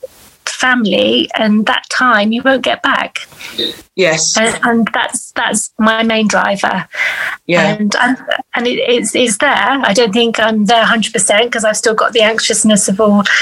family 0.59 1.29
and 1.37 1.65
that 1.67 1.87
time 1.89 2.31
you 2.31 2.41
won't 2.43 2.63
get 2.63 2.83
back. 2.83 3.19
Yes, 3.95 4.37
and, 4.37 4.59
and 4.63 4.89
that's 4.93 5.31
that's 5.31 5.71
my 5.77 6.03
main 6.03 6.27
driver. 6.27 6.87
Yeah, 7.47 7.75
and 7.75 7.95
and, 7.95 8.17
and 8.55 8.67
it, 8.67 8.79
it's 8.79 9.15
it's 9.15 9.37
there. 9.37 9.53
I 9.55 9.93
don't 9.93 10.13
think 10.13 10.39
I'm 10.39 10.65
there 10.65 10.79
100 10.79 11.13
percent 11.13 11.45
because 11.45 11.63
I've 11.63 11.77
still 11.77 11.95
got 11.95 12.13
the 12.13 12.21
anxiousness 12.21 12.87
of 12.87 12.99
all. 12.99 13.23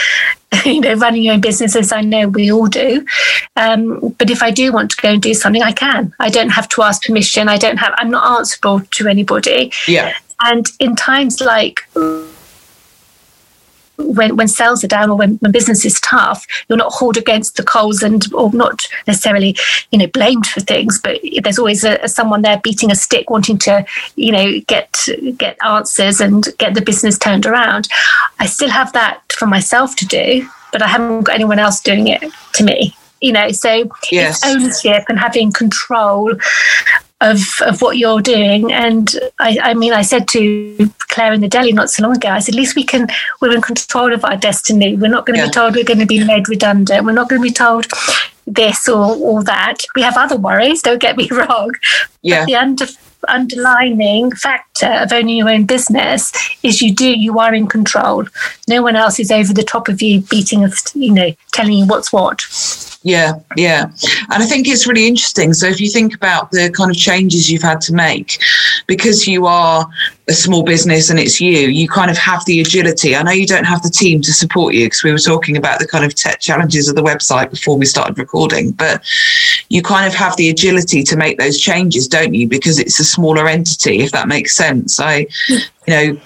You 0.64 0.80
know, 0.80 0.94
running 0.94 1.24
your 1.24 1.34
own 1.34 1.42
businesses, 1.42 1.92
I 1.92 2.00
know 2.00 2.30
we 2.30 2.54
all 2.54 2.68
do. 2.68 3.06
Um, 3.58 4.16
but 4.18 4.30
if 4.30 4.42
I 4.42 4.50
do 4.50 4.72
want 4.72 4.92
to 4.92 5.02
go 5.02 5.10
and 5.10 5.22
do 5.22 5.34
something, 5.34 5.62
I 5.62 5.74
can. 5.74 6.14
I 6.20 6.30
don't 6.30 6.52
have 6.52 6.70
to 6.70 6.84
ask 6.84 7.04
permission. 7.04 7.50
I 7.50 7.58
don't 7.58 7.76
have. 7.76 7.94
I'm 7.98 8.10
not 8.10 8.40
answerable 8.40 8.80
to 8.80 9.08
anybody. 9.10 9.74
Yeah. 9.90 10.14
And 10.42 10.68
in 10.80 10.96
times 10.96 11.42
like 11.42 11.82
when, 13.98 14.36
when 14.36 14.48
sales 14.48 14.84
are 14.84 14.88
down 14.88 15.10
or 15.10 15.18
when, 15.18 15.36
when 15.38 15.52
business 15.52 15.86
is 15.86 16.00
tough, 16.02 16.46
you're 16.68 16.78
not 16.78 16.94
hauled 16.94 17.18
against 17.18 17.58
the 17.58 17.64
coals 17.64 18.04
and 18.04 18.32
or 18.34 18.52
not 18.54 18.88
necessarily, 19.06 19.56
you 19.92 20.00
know, 20.00 20.08
blamed 20.08 20.48
for 20.48 20.62
things, 20.62 21.00
but 21.00 21.20
there's 21.44 21.60
always 21.60 21.84
a, 21.84 21.96
a 22.04 22.10
someone 22.10 22.42
there 22.42 22.60
beating 22.64 22.92
a 22.92 22.96
stick, 22.96 23.30
wanting 23.30 23.58
to, 23.58 23.86
you 24.16 24.32
know, 24.32 24.60
get 24.68 25.08
get 25.38 25.58
answers 25.66 26.22
and 26.22 26.48
get 26.58 26.74
the 26.74 26.82
business 26.82 27.18
turned 27.18 27.46
around. 27.46 27.88
I 28.40 28.46
still 28.46 28.70
have 28.70 28.94
that 28.94 29.22
for 29.32 29.48
myself 29.48 29.96
to 29.98 30.06
do, 30.06 30.48
but 30.72 30.82
I 30.82 30.88
haven't 30.88 31.24
got 31.24 31.36
anyone 31.36 31.60
else 31.60 31.82
doing 31.82 32.08
it 32.08 32.24
to 32.54 32.64
me 32.64 32.96
you 33.20 33.32
know 33.32 33.50
so 33.50 33.90
yes. 34.12 34.46
ownership 34.46 35.04
and 35.10 35.18
having 35.18 35.52
control 35.52 36.32
of 37.22 37.62
of 37.62 37.82
what 37.82 37.98
you're 37.98 38.22
doing. 38.22 38.72
And 38.72 39.14
I, 39.40 39.58
I 39.62 39.74
mean, 39.74 39.94
I 39.94 40.02
said 40.02 40.28
to 40.30 40.90
Claire 41.00 41.34
in 41.34 41.42
the 41.42 41.48
deli 41.48 41.72
not 41.72 41.90
so 41.90 42.04
long 42.04 42.16
ago, 42.16 42.30
I 42.30 42.40
said, 42.40 42.56
at 42.56 42.58
least 42.58 42.76
we 42.76 42.84
can 42.84 43.08
we're 43.42 43.56
in 43.56 43.62
control 43.62 44.14
of 44.14 44.24
our 44.24 44.38
destiny. 44.38 44.96
We're 44.96 45.10
not 45.10 45.26
going 45.26 45.38
to 45.38 45.46
yeah. 45.46 45.50
be 45.50 45.54
told 45.54 45.76
we're 45.76 45.84
going 45.84 46.00
to 46.00 46.06
be 46.06 46.24
made 46.24 46.48
redundant. 46.50 47.06
We're 47.06 47.14
not 47.14 47.30
going 47.30 47.42
to 47.42 47.48
be 47.48 47.54
told 47.54 47.88
this 48.46 48.88
or 48.88 49.16
or 49.18 49.44
that. 49.44 49.78
We 49.96 50.02
have 50.04 50.18
other 50.18 50.38
worries. 50.38 50.82
Don't 50.82 51.02
get 51.02 51.18
me 51.18 51.28
wrong. 51.32 51.72
Yeah. 52.22 52.42
But 52.42 52.46
the 52.46 52.56
under, 52.56 52.86
underlining 53.28 54.32
factor 54.32 54.88
of 54.88 55.12
owning 55.12 55.38
your 55.38 55.50
own 55.50 55.66
business 55.66 56.32
is 56.64 56.82
you 56.82 56.94
do 56.94 57.08
you 57.08 57.40
are 57.40 57.54
in 57.54 57.68
control. 57.68 58.26
No 58.68 58.82
one 58.82 58.96
else 58.96 59.20
is 59.20 59.32
over 59.32 59.54
the 59.54 59.64
top 59.64 59.88
of 59.88 60.02
you, 60.02 60.22
beating 60.22 60.64
of 60.64 60.78
you 60.94 61.14
know, 61.14 61.34
telling 61.52 61.74
you 61.74 61.86
what's 61.86 62.14
what. 62.14 62.46
Yeah, 63.04 63.34
yeah. 63.56 63.86
And 64.32 64.44
I 64.44 64.46
think 64.46 64.68
it's 64.68 64.88
really 64.88 65.08
interesting. 65.08 65.54
So 65.54 65.68
if 65.68 65.80
you 65.80 65.90
think 65.90 66.14
about 66.14 66.52
the 66.52 66.72
kind 66.72 66.92
of 66.92 66.98
changes 66.98 67.50
you've 67.50 67.62
had 67.62 67.80
to 67.82 67.94
make, 67.94 68.42
because 68.88 69.28
you 69.28 69.46
are 69.46 69.88
a 70.30 70.34
small 70.34 70.64
business 70.64 71.10
and 71.10 71.20
it's 71.20 71.40
you, 71.40 71.68
you 71.68 71.88
kind 71.88 72.10
of 72.10 72.18
have 72.18 72.44
the 72.46 72.62
agility. 72.62 73.16
I 73.16 73.22
know 73.22 73.32
you 73.32 73.46
don't 73.46 73.66
have 73.66 73.84
the 73.84 73.90
team 73.90 74.22
to 74.22 74.34
support 74.34 74.74
you 74.74 74.86
because 74.86 75.04
we 75.04 75.12
were 75.12 75.20
talking 75.20 75.58
about 75.58 75.80
the 75.80 75.88
kind 75.88 76.06
of 76.06 76.16
tech 76.16 76.40
challenges 76.40 76.88
of 76.88 76.96
the 76.96 77.04
website 77.04 77.50
before 77.50 77.78
we 77.78 77.86
started 77.86 78.18
recording, 78.18 78.72
but 78.72 79.04
you 79.70 79.82
kind 79.82 80.08
of 80.08 80.14
have 80.16 80.36
the 80.38 80.50
agility 80.50 81.04
to 81.04 81.18
make 81.18 81.38
those 81.38 81.60
changes, 81.60 82.08
don't 82.08 82.34
you? 82.34 82.48
Because 82.48 82.80
it's 82.80 83.00
a 83.00 83.04
smaller 83.04 83.48
entity, 83.48 84.00
if 84.00 84.12
that 84.14 84.28
makes 84.28 84.56
sense. 84.56 85.00
I, 85.00 85.28
you 85.50 85.60
know, 85.88 86.20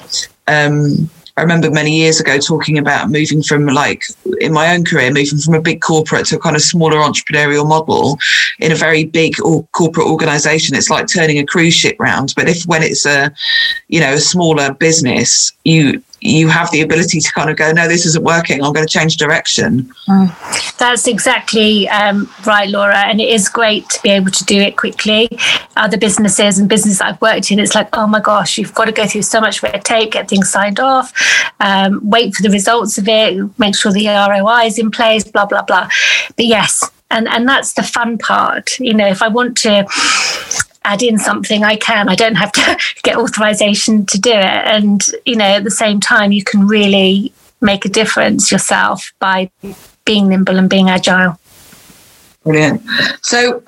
um, 0.48 1.10
I 1.38 1.42
remember 1.42 1.72
many 1.72 1.98
years 1.98 2.20
ago 2.20 2.38
talking 2.38 2.78
about 2.78 3.10
moving 3.10 3.42
from 3.42 3.66
like 3.68 4.04
in 4.40 4.54
my 4.54 4.74
own 4.74 4.84
career, 4.84 5.12
moving 5.12 5.40
from 5.40 5.56
a 5.56 5.62
big 5.62 5.82
corporate 5.82 6.26
to 6.28 6.36
a 6.36 6.40
kind 6.40 6.56
of 6.56 6.62
smaller 6.62 6.98
entrepreneurial 6.98 7.68
model 7.68 8.18
in 8.60 8.72
a 8.72 8.76
very 8.76 9.06
big 9.06 9.42
or 9.42 9.64
corporate 9.72 10.08
organization. 10.08 10.76
It's 10.76 10.90
like 10.90 11.08
turning 11.08 11.40
a 11.40 11.46
cruise 11.46 11.74
ship 11.74 11.96
round. 12.00 12.34
But 12.36 12.50
if 12.50 12.64
when 12.66 12.84
it's 12.84 13.06
a, 13.06 13.34
you 13.88 14.00
know, 14.00 14.14
a 14.14 14.20
smaller 14.20 14.74
business, 14.74 15.52
you 15.64 16.04
you 16.22 16.48
have 16.48 16.70
the 16.70 16.82
ability 16.82 17.20
to 17.20 17.32
kind 17.34 17.50
of 17.50 17.58
go, 17.58 17.72
no, 17.72 17.88
this 17.88 18.06
isn't 18.06 18.24
working. 18.24 18.64
I'm 18.64 18.74
going 18.74 18.86
to 18.86 18.92
change 18.92 19.18
direction. 19.18 19.92
Mm. 20.08 20.78
That's 20.78 21.08
exactly 21.08 21.90
um, 21.90 22.32
right, 22.46 22.70
Laura. 22.70 23.00
And 23.00 23.20
it 23.20 23.30
is 23.30 23.50
great 23.50 23.90
to 23.90 24.02
be 24.04 24.10
able 24.12 24.30
to 24.30 24.46
do 24.46 24.60
it 24.60 24.78
quickly. 24.78 25.30
Other 25.76 25.98
businesses 25.98 26.60
and 26.60 26.70
businesses 26.70 27.02
I've 27.02 27.20
worked 27.22 27.52
in, 27.52 27.58
it's 27.58 27.74
like, 27.74 27.90
oh 27.94 28.06
my 28.06 28.20
gosh, 28.20 28.60
you've 28.60 28.76
got 28.76 28.86
to 28.86 28.92
go 28.92 29.08
through 29.08 29.24
so 29.24 29.42
much 29.42 29.64
red 29.64 29.84
tape, 29.84 30.12
get 30.12 30.30
things 30.30 30.50
signed 30.50 30.80
off, 30.80 31.12
um, 31.60 32.00
wait 32.08 32.36
for 32.36 32.44
the 32.44 32.52
results 32.52 33.00
of 33.00 33.08
it, 33.08 33.60
make 33.60 33.76
sure 33.76 33.92
the 33.92 34.08
ROI 34.08 34.68
is 34.68 34.78
in 34.78 34.92
place, 34.92 35.24
blah, 35.24 35.48
blah, 35.48 35.64
blah. 35.64 35.90
But 36.36 36.46
yes, 36.46 36.90
and 37.10 37.28
and 37.28 37.48
that's 37.48 37.74
the 37.74 37.84
fun 37.84 38.18
part 38.18 38.80
you 38.80 38.94
know 38.94 39.08
if 39.08 39.22
i 39.22 39.28
want 39.28 39.58
to 39.58 39.86
add 40.84 41.04
in 41.04 41.18
something, 41.18 41.64
I 41.64 41.76
can. 41.76 42.10
I 42.10 42.16
don't 42.16 42.36
have 42.36 42.52
to 42.54 42.78
get 43.04 43.18
authorization 43.18 44.06
to 44.08 44.20
do 44.20 44.32
it. 44.32 44.36
And, 44.36 45.02
you 45.26 45.36
know, 45.36 45.46
at 45.46 45.64
the 45.64 45.72
same 45.72 46.00
time, 46.00 46.32
you 46.32 46.44
can 46.44 46.68
really 46.68 47.34
make 47.62 47.86
a 47.86 47.90
difference 47.90 48.52
yourself 48.52 49.14
by 49.20 49.52
being 50.06 50.30
nimble 50.30 50.58
and 50.58 50.70
being 50.70 50.90
agile. 50.90 51.40
Brilliant. 52.44 52.82
So, 53.22 53.64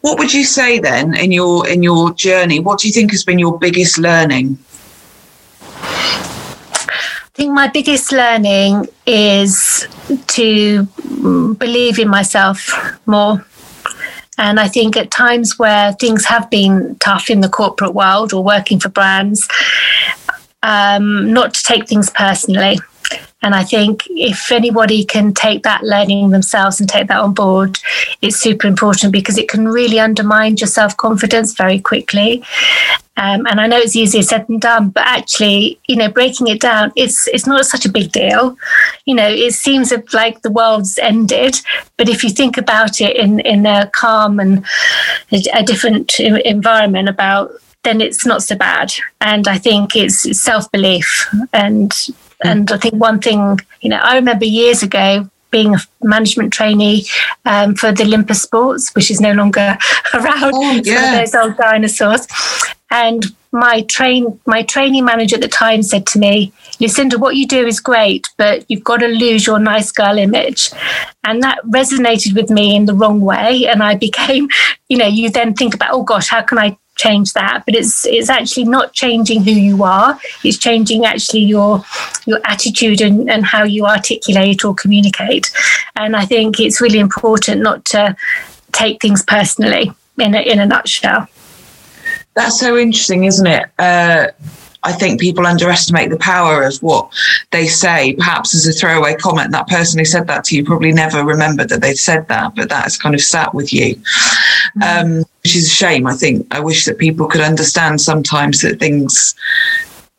what 0.00 0.18
would 0.18 0.34
you 0.34 0.44
say 0.44 0.80
then 0.80 1.14
in 1.14 1.30
your 1.30 1.68
in 1.68 1.82
your 1.82 2.12
journey? 2.12 2.58
What 2.58 2.80
do 2.80 2.88
you 2.88 2.92
think 2.92 3.12
has 3.12 3.24
been 3.24 3.38
your 3.38 3.58
biggest 3.58 3.96
learning? 3.96 4.58
I 5.70 7.36
think 7.36 7.52
my 7.52 7.68
biggest 7.68 8.12
learning 8.12 8.86
is 9.06 9.88
to 10.26 10.84
believe 11.58 11.98
in 11.98 12.08
myself 12.08 12.70
more 13.06 13.44
and 14.38 14.58
I 14.58 14.68
think 14.68 14.96
at 14.96 15.10
times 15.10 15.58
where 15.58 15.92
things 15.92 16.24
have 16.26 16.50
been 16.50 16.96
tough 16.96 17.30
in 17.30 17.40
the 17.40 17.48
corporate 17.48 17.94
world 17.94 18.32
or 18.32 18.42
working 18.42 18.80
for 18.80 18.88
brands, 18.88 19.48
um, 20.62 21.32
not 21.32 21.54
to 21.54 21.62
take 21.62 21.86
things 21.86 22.10
personally. 22.10 22.78
And 23.44 23.54
I 23.54 23.62
think 23.62 24.04
if 24.08 24.50
anybody 24.50 25.04
can 25.04 25.34
take 25.34 25.64
that 25.64 25.84
learning 25.84 26.30
themselves 26.30 26.80
and 26.80 26.88
take 26.88 27.08
that 27.08 27.20
on 27.20 27.34
board, 27.34 27.78
it's 28.22 28.38
super 28.38 28.66
important 28.66 29.12
because 29.12 29.36
it 29.36 29.50
can 29.50 29.68
really 29.68 30.00
undermine 30.00 30.56
your 30.56 30.66
self 30.66 30.96
confidence 30.96 31.52
very 31.52 31.78
quickly. 31.78 32.42
Um, 33.18 33.46
and 33.46 33.60
I 33.60 33.66
know 33.66 33.76
it's 33.76 33.94
easier 33.94 34.22
said 34.22 34.46
than 34.46 34.58
done, 34.58 34.88
but 34.88 35.06
actually, 35.06 35.78
you 35.86 35.94
know, 35.94 36.08
breaking 36.08 36.46
it 36.46 36.58
down, 36.58 36.90
it's 36.96 37.28
it's 37.28 37.46
not 37.46 37.66
such 37.66 37.84
a 37.84 37.92
big 37.92 38.12
deal. 38.12 38.56
You 39.04 39.14
know, 39.14 39.28
it 39.28 39.52
seems 39.52 39.92
like 40.14 40.40
the 40.40 40.50
world's 40.50 40.96
ended, 40.96 41.60
but 41.98 42.08
if 42.08 42.24
you 42.24 42.30
think 42.30 42.56
about 42.56 43.02
it 43.02 43.14
in 43.14 43.40
in 43.40 43.66
a 43.66 43.90
calm 43.92 44.40
and 44.40 44.64
a, 45.30 45.62
different 45.62 46.18
environment, 46.18 47.10
about 47.10 47.52
then 47.82 48.00
it's 48.00 48.24
not 48.24 48.42
so 48.42 48.56
bad. 48.56 48.90
And 49.20 49.46
I 49.46 49.58
think 49.58 49.94
it's 49.94 50.40
self 50.40 50.72
belief 50.72 51.28
and 51.52 51.92
and 52.44 52.70
I 52.70 52.76
think 52.76 52.94
one 52.94 53.20
thing, 53.20 53.58
you 53.80 53.90
know, 53.90 54.00
I 54.02 54.14
remember 54.16 54.44
years 54.44 54.82
ago 54.82 55.28
being 55.50 55.74
a 55.74 55.78
management 56.02 56.52
trainee 56.52 57.06
um, 57.44 57.76
for 57.76 57.92
the 57.92 58.02
Olympus 58.02 58.42
Sports, 58.42 58.92
which 58.94 59.10
is 59.10 59.20
no 59.20 59.32
longer 59.32 59.78
around. 60.14 60.52
Oh, 60.52 60.80
yeah. 60.84 61.20
those 61.20 61.34
old 61.34 61.56
dinosaurs. 61.56 62.26
And 62.90 63.24
my 63.52 63.82
train 63.82 64.40
my 64.46 64.62
training 64.62 65.04
manager 65.04 65.36
at 65.36 65.42
the 65.42 65.48
time 65.48 65.82
said 65.82 66.06
to 66.08 66.18
me, 66.18 66.52
Lucinda, 66.80 67.18
what 67.18 67.36
you 67.36 67.46
do 67.46 67.64
is 67.64 67.78
great, 67.78 68.28
but 68.36 68.68
you've 68.68 68.82
got 68.82 68.98
to 68.98 69.06
lose 69.06 69.46
your 69.46 69.60
nice 69.60 69.92
girl 69.92 70.18
image. 70.18 70.72
And 71.22 71.42
that 71.42 71.58
resonated 71.64 72.34
with 72.34 72.50
me 72.50 72.74
in 72.74 72.86
the 72.86 72.94
wrong 72.94 73.20
way. 73.20 73.66
And 73.66 73.82
I 73.82 73.94
became, 73.94 74.48
you 74.88 74.98
know, 74.98 75.06
you 75.06 75.30
then 75.30 75.54
think 75.54 75.74
about, 75.74 75.90
oh 75.92 76.02
gosh, 76.02 76.28
how 76.28 76.42
can 76.42 76.58
I 76.58 76.76
change 76.96 77.32
that 77.32 77.62
but 77.66 77.74
it's 77.74 78.06
it's 78.06 78.30
actually 78.30 78.64
not 78.64 78.92
changing 78.92 79.42
who 79.42 79.50
you 79.50 79.82
are 79.82 80.18
it's 80.44 80.58
changing 80.58 81.04
actually 81.04 81.40
your 81.40 81.84
your 82.26 82.40
attitude 82.44 83.00
and, 83.00 83.28
and 83.28 83.44
how 83.44 83.64
you 83.64 83.84
articulate 83.84 84.64
or 84.64 84.74
communicate 84.74 85.52
and 85.96 86.16
i 86.16 86.24
think 86.24 86.60
it's 86.60 86.80
really 86.80 86.98
important 86.98 87.62
not 87.62 87.84
to 87.84 88.16
take 88.72 89.00
things 89.00 89.22
personally 89.24 89.92
in 90.18 90.34
a, 90.34 90.40
in 90.40 90.60
a 90.60 90.66
nutshell 90.66 91.26
that's 92.34 92.60
so 92.60 92.76
interesting 92.76 93.24
isn't 93.24 93.46
it 93.46 93.68
uh, 93.78 94.28
I 94.84 94.92
think 94.92 95.18
people 95.18 95.46
underestimate 95.46 96.10
the 96.10 96.18
power 96.18 96.62
of 96.62 96.76
what 96.82 97.10
they 97.50 97.66
say, 97.66 98.14
perhaps 98.14 98.54
as 98.54 98.68
a 98.68 98.72
throwaway 98.72 99.14
comment. 99.14 99.50
That 99.50 99.66
person 99.66 99.98
who 99.98 100.04
said 100.04 100.26
that 100.26 100.44
to 100.44 100.56
you 100.56 100.64
probably 100.64 100.92
never 100.92 101.24
remembered 101.24 101.70
that 101.70 101.80
they'd 101.80 101.96
said 101.96 102.28
that, 102.28 102.54
but 102.54 102.68
that 102.68 102.84
has 102.84 102.98
kind 102.98 103.14
of 103.14 103.22
sat 103.22 103.54
with 103.54 103.72
you. 103.72 103.96
Um, 104.82 105.24
which 105.42 105.56
is 105.56 105.66
a 105.66 105.74
shame. 105.74 106.06
I 106.06 106.14
think 106.14 106.46
I 106.50 106.60
wish 106.60 106.84
that 106.86 106.98
people 106.98 107.26
could 107.26 107.40
understand 107.40 108.00
sometimes 108.00 108.62
that 108.62 108.80
things, 108.80 109.34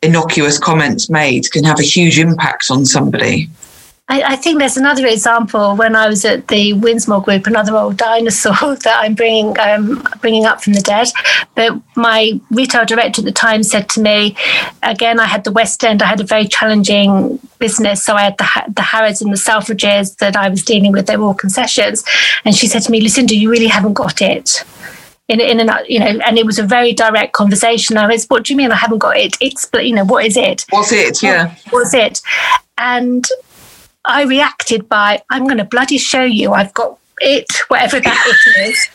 innocuous 0.02 0.58
comments 0.58 1.10
made, 1.10 1.50
can 1.50 1.64
have 1.64 1.80
a 1.80 1.84
huge 1.84 2.18
impact 2.18 2.70
on 2.70 2.84
somebody. 2.84 3.48
I, 4.08 4.22
I, 4.22 4.36
think 4.36 4.60
there's 4.60 4.76
another 4.76 5.04
example 5.06 5.74
when 5.74 5.96
I 5.96 6.08
was 6.08 6.24
at 6.24 6.46
the 6.46 6.74
Windsmoor 6.74 7.24
Group, 7.24 7.46
another 7.48 7.76
old 7.76 7.96
dinosaur 7.96 8.76
that 8.84 9.00
I'm 9.00 9.14
bringing 9.14 9.58
um, 9.58 10.06
bringing 10.20 10.44
up 10.44 10.62
from 10.62 10.74
the 10.74 10.80
dead. 10.80 11.08
But 11.56 11.80
my 11.96 12.40
retail 12.50 12.84
director 12.84 13.20
at 13.20 13.24
the 13.24 13.32
time 13.32 13.64
said 13.64 13.88
to 13.90 14.00
me, 14.00 14.36
again, 14.84 15.18
I 15.18 15.24
had 15.24 15.42
the 15.42 15.50
West 15.50 15.82
End, 15.82 16.02
I 16.02 16.06
had 16.06 16.20
a 16.20 16.24
very 16.24 16.46
challenging 16.46 17.40
business, 17.58 18.04
so 18.04 18.14
I 18.14 18.22
had 18.22 18.38
the 18.38 18.72
the 18.74 18.82
Harrods 18.82 19.22
and 19.22 19.32
the 19.32 19.36
Selfridges 19.36 20.18
that 20.18 20.36
I 20.36 20.48
was 20.48 20.64
dealing 20.64 20.92
with. 20.92 21.06
They 21.06 21.16
were 21.16 21.26
all 21.26 21.34
concessions, 21.34 22.04
and 22.44 22.54
she 22.54 22.68
said 22.68 22.82
to 22.82 22.92
me, 22.92 23.00
Lucinda, 23.00 23.34
you 23.34 23.50
really 23.50 23.66
haven't 23.66 23.94
got 23.94 24.22
it 24.22 24.64
in 25.28 25.40
in 25.40 25.60
an 25.60 25.70
you 25.88 25.98
know, 25.98 26.06
and 26.06 26.38
it 26.38 26.46
was 26.46 26.58
a 26.58 26.62
very 26.62 26.92
direct 26.92 27.32
conversation. 27.32 27.96
I 27.96 28.06
was, 28.06 28.26
what 28.26 28.44
do 28.44 28.52
you 28.52 28.56
mean 28.56 28.70
I 28.70 28.76
haven't 28.76 28.98
got 28.98 29.16
it? 29.16 29.36
It's 29.40 29.68
you 29.74 29.94
know, 29.94 30.04
what 30.04 30.24
is 30.24 30.36
it? 30.36 30.64
What's 30.70 30.92
it? 30.92 31.22
Yeah. 31.22 31.48
What, 31.70 31.72
what's 31.72 31.94
it? 31.94 32.22
And 32.78 33.26
I 34.06 34.24
reacted 34.24 34.88
by, 34.88 35.22
I'm 35.30 35.44
going 35.44 35.58
to 35.58 35.64
bloody 35.64 35.98
show 35.98 36.22
you 36.22 36.52
I've 36.52 36.74
got 36.74 36.98
it, 37.20 37.46
whatever 37.68 38.00
that 38.00 38.36
it 38.46 38.68
is. 38.68 38.88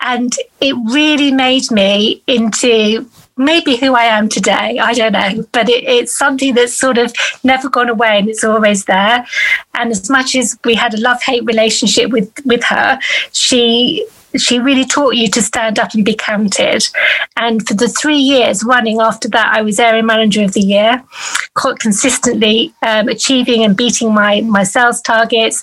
And 0.00 0.32
it 0.60 0.74
really 0.92 1.32
made 1.32 1.70
me 1.70 2.22
into 2.26 3.08
maybe 3.36 3.76
who 3.76 3.94
I 3.94 4.04
am 4.04 4.28
today. 4.28 4.78
I 4.78 4.94
don't 4.94 5.12
know, 5.12 5.44
but 5.52 5.68
it, 5.68 5.84
it's 5.84 6.16
something 6.16 6.54
that's 6.54 6.74
sort 6.74 6.98
of 6.98 7.12
never 7.44 7.68
gone 7.68 7.88
away 7.88 8.18
and 8.18 8.28
it's 8.28 8.44
always 8.44 8.84
there. 8.84 9.24
And 9.74 9.90
as 9.90 10.10
much 10.10 10.34
as 10.34 10.58
we 10.64 10.74
had 10.74 10.94
a 10.94 11.00
love 11.00 11.22
hate 11.22 11.44
relationship 11.44 12.10
with 12.10 12.32
with 12.44 12.64
her, 12.64 12.98
she 13.32 14.06
she 14.36 14.58
really 14.58 14.84
taught 14.84 15.14
you 15.14 15.28
to 15.28 15.42
stand 15.42 15.78
up 15.78 15.94
and 15.94 16.04
be 16.04 16.14
counted. 16.14 16.86
And 17.36 17.66
for 17.66 17.74
the 17.74 17.88
three 17.88 18.18
years 18.18 18.64
running 18.64 19.00
after 19.00 19.28
that, 19.30 19.54
I 19.54 19.62
was 19.62 19.78
area 19.78 20.02
manager 20.02 20.44
of 20.44 20.52
the 20.52 20.60
year, 20.60 21.02
quite 21.54 21.78
consistently 21.78 22.74
um, 22.82 23.08
achieving 23.08 23.64
and 23.64 23.76
beating 23.76 24.12
my 24.12 24.42
my 24.42 24.64
sales 24.64 25.00
targets, 25.00 25.62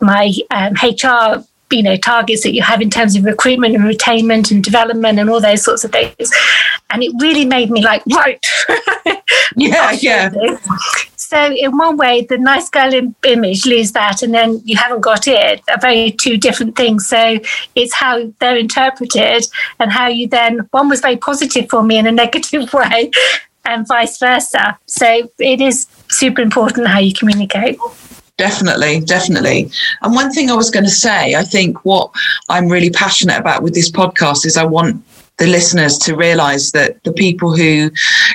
my 0.00 0.32
um, 0.50 0.74
HR 0.74 1.44
you 1.70 1.82
know 1.84 1.96
targets 1.96 2.42
that 2.42 2.52
you 2.52 2.62
have 2.62 2.82
in 2.82 2.90
terms 2.90 3.14
of 3.14 3.24
recruitment 3.24 3.74
and 3.74 3.84
retainment 3.84 4.50
and 4.50 4.64
development 4.64 5.18
and 5.18 5.30
all 5.30 5.40
those 5.40 5.62
sorts 5.62 5.84
of 5.84 5.92
things. 5.92 6.32
And 6.90 7.02
it 7.02 7.12
really 7.20 7.44
made 7.44 7.70
me 7.70 7.82
like 7.82 8.02
right. 8.12 8.44
Yeah 9.56 9.92
yeah 9.92 10.30
so 11.30 11.54
in 11.54 11.78
one 11.78 11.96
way, 11.96 12.26
the 12.28 12.38
nice 12.38 12.68
girl 12.68 12.90
image 13.22 13.64
lose 13.64 13.92
that, 13.92 14.20
and 14.20 14.34
then 14.34 14.60
you 14.64 14.76
haven't 14.76 15.00
got 15.00 15.28
it. 15.28 15.62
Are 15.68 15.78
very 15.78 16.10
two 16.10 16.36
different 16.36 16.74
things. 16.74 17.06
So 17.06 17.38
it's 17.76 17.94
how 17.94 18.32
they're 18.40 18.56
interpreted, 18.56 19.46
and 19.78 19.92
how 19.92 20.08
you 20.08 20.26
then 20.26 20.68
one 20.72 20.88
was 20.88 21.00
very 21.00 21.16
positive 21.16 21.70
for 21.70 21.84
me 21.84 21.98
in 21.98 22.08
a 22.08 22.12
negative 22.24 22.72
way, 22.72 23.12
and 23.64 23.86
vice 23.86 24.18
versa. 24.18 24.76
So 24.86 25.30
it 25.38 25.60
is 25.60 25.86
super 26.08 26.42
important 26.42 26.88
how 26.88 26.98
you 26.98 27.14
communicate. 27.14 27.78
Definitely, 28.36 28.98
definitely. 29.00 29.70
And 30.02 30.16
one 30.16 30.32
thing 30.32 30.50
I 30.50 30.54
was 30.54 30.70
going 30.70 30.86
to 30.86 30.90
say, 30.90 31.36
I 31.36 31.44
think 31.44 31.84
what 31.84 32.10
I'm 32.48 32.68
really 32.68 32.90
passionate 32.90 33.38
about 33.38 33.62
with 33.62 33.74
this 33.74 33.90
podcast 33.90 34.44
is 34.46 34.56
I 34.56 34.64
want 34.64 35.04
the 35.40 35.46
listeners 35.46 35.96
to 35.96 36.14
realize 36.14 36.70
that 36.72 37.02
the 37.02 37.12
people 37.12 37.56
who 37.56 37.90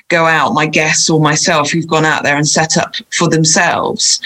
go 0.10 0.26
out, 0.26 0.54
my 0.54 0.65
guests 0.65 1.08
or 1.08 1.22
myself, 1.22 1.70
who've 1.70 1.88
gone 1.88 2.04
out 2.04 2.24
there 2.24 2.36
and 2.36 2.48
set 2.48 2.78
up 2.78 2.96
for 3.15 3.30
themselves, 3.30 4.20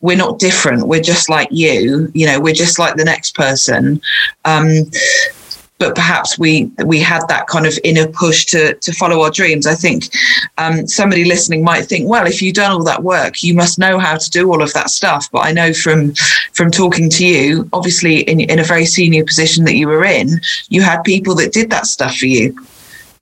we're 0.00 0.16
not 0.16 0.38
different. 0.38 0.88
We're 0.88 1.02
just 1.02 1.28
like 1.28 1.48
you. 1.50 2.10
You 2.14 2.26
know, 2.26 2.40
we're 2.40 2.54
just 2.54 2.78
like 2.78 2.96
the 2.96 3.04
next 3.04 3.34
person. 3.34 4.00
Um, 4.46 4.90
but 5.78 5.94
perhaps 5.94 6.38
we 6.38 6.70
we 6.84 7.00
had 7.00 7.22
that 7.28 7.46
kind 7.46 7.66
of 7.66 7.78
inner 7.82 8.06
push 8.06 8.44
to 8.46 8.74
to 8.74 8.92
follow 8.92 9.22
our 9.22 9.30
dreams. 9.30 9.66
I 9.66 9.74
think 9.74 10.08
um, 10.58 10.86
somebody 10.86 11.24
listening 11.24 11.64
might 11.64 11.86
think, 11.86 12.08
well, 12.08 12.26
if 12.26 12.40
you've 12.40 12.54
done 12.54 12.72
all 12.72 12.84
that 12.84 13.02
work, 13.02 13.42
you 13.42 13.54
must 13.54 13.78
know 13.78 13.98
how 13.98 14.16
to 14.16 14.30
do 14.30 14.50
all 14.50 14.62
of 14.62 14.72
that 14.74 14.90
stuff. 14.90 15.28
But 15.32 15.40
I 15.40 15.52
know 15.52 15.72
from 15.72 16.14
from 16.52 16.70
talking 16.70 17.10
to 17.10 17.26
you, 17.26 17.68
obviously 17.72 18.20
in 18.20 18.40
in 18.40 18.58
a 18.58 18.64
very 18.64 18.86
senior 18.86 19.24
position 19.24 19.64
that 19.64 19.74
you 19.74 19.88
were 19.88 20.04
in, 20.04 20.40
you 20.68 20.82
had 20.82 21.02
people 21.02 21.34
that 21.36 21.52
did 21.52 21.70
that 21.70 21.86
stuff 21.86 22.16
for 22.16 22.26
you, 22.26 22.56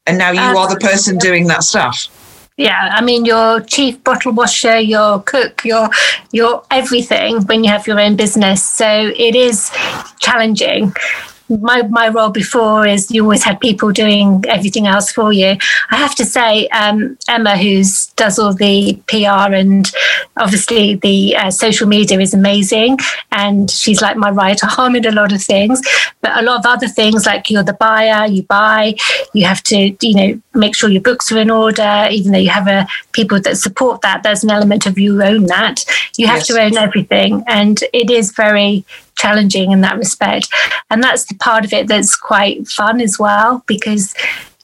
and 0.07 0.19
now 0.19 0.31
you 0.31 0.41
um, 0.41 0.57
are 0.57 0.69
the 0.69 0.81
person 0.81 1.17
doing 1.19 1.47
that 1.47 1.65
stuff. 1.65 2.09
Yeah, 2.59 2.91
I 2.93 3.01
mean, 3.01 3.25
your 3.25 3.61
chief 3.63 4.05
bottle 4.05 4.33
washer, 4.33 4.79
your 4.79 5.23
cook, 5.23 5.65
your 5.65 5.89
your 6.33 6.63
everything 6.71 7.41
when 7.47 7.65
you 7.65 7.71
have 7.71 7.87
your 7.87 7.99
own 7.99 8.15
business. 8.15 8.63
So 8.63 9.11
it 9.17 9.35
is 9.35 9.71
challenging 10.21 10.93
my, 11.61 11.83
my 11.83 12.09
role 12.09 12.31
before 12.31 12.87
is 12.87 13.11
you 13.11 13.23
always 13.23 13.45
had 13.45 13.61
people 13.61 13.91
doing 13.91 14.45
everything 14.49 14.87
else 14.87 15.13
for 15.13 15.33
you. 15.33 15.57
I 15.91 15.97
have 15.97 16.15
to 16.17 16.25
say, 16.25 16.69
um, 16.69 17.19
Emma, 17.29 17.57
who 17.57 17.83
does 18.17 18.39
all 18.39 18.55
the 18.55 19.01
PR 19.07 19.55
and 19.55 19.91
obviously 20.37 20.97
the 20.97 21.37
uh, 21.37 21.51
social 21.51 21.87
media, 21.89 22.21
is 22.21 22.35
amazing. 22.35 22.99
And 23.31 23.71
she's 23.71 24.03
like 24.03 24.17
my 24.17 24.31
right 24.31 24.61
arm 24.79 24.97
in 24.97 25.07
a 25.07 25.13
lot 25.13 25.33
of 25.33 25.43
things. 25.43 25.81
But 26.21 26.37
a 26.37 26.43
lot 26.43 26.61
of 26.61 26.67
other 26.67 26.89
things, 26.89 27.27
like 27.27 27.51
you're 27.51 27.63
the 27.63 27.73
buyer, 27.73 28.27
you 28.27 28.43
buy, 28.43 28.95
you 29.33 29.47
have 29.47 29.63
to, 29.65 29.97
you 30.01 30.15
know, 30.15 30.41
make 30.55 30.77
sure 30.77 30.91
your 30.91 31.03
books 31.03 31.33
are 31.33 31.39
in 31.39 31.51
order, 31.51 32.09
even 32.11 32.33
though 32.33 32.39
you 32.39 32.51
have 32.51 32.69
a, 32.69 32.87
people 33.13 33.41
that 33.41 33.57
support 33.57 34.03
that, 34.03 34.23
there's 34.23 34.45
an 34.45 34.51
element 34.51 34.87
of 34.87 34.99
you 34.99 35.23
own 35.23 35.47
that. 35.47 35.85
You 36.17 36.27
have 36.27 36.39
yes. 36.39 36.47
to 36.49 36.61
own 36.61 36.77
everything. 36.77 37.43
And 37.47 37.83
it 37.93 38.11
is 38.11 38.33
very 38.33 38.85
challenging 39.17 39.73
in 39.73 39.81
that 39.83 39.97
respect. 39.97 40.49
And 40.91 41.03
that's 41.03 41.25
the 41.25 41.35
part 41.43 41.65
of 41.65 41.73
it 41.73 41.89
that's 41.89 42.15
quite 42.17 42.69
fun 42.69 43.01
as 43.01 43.19
well, 43.19 43.65
because 43.67 44.15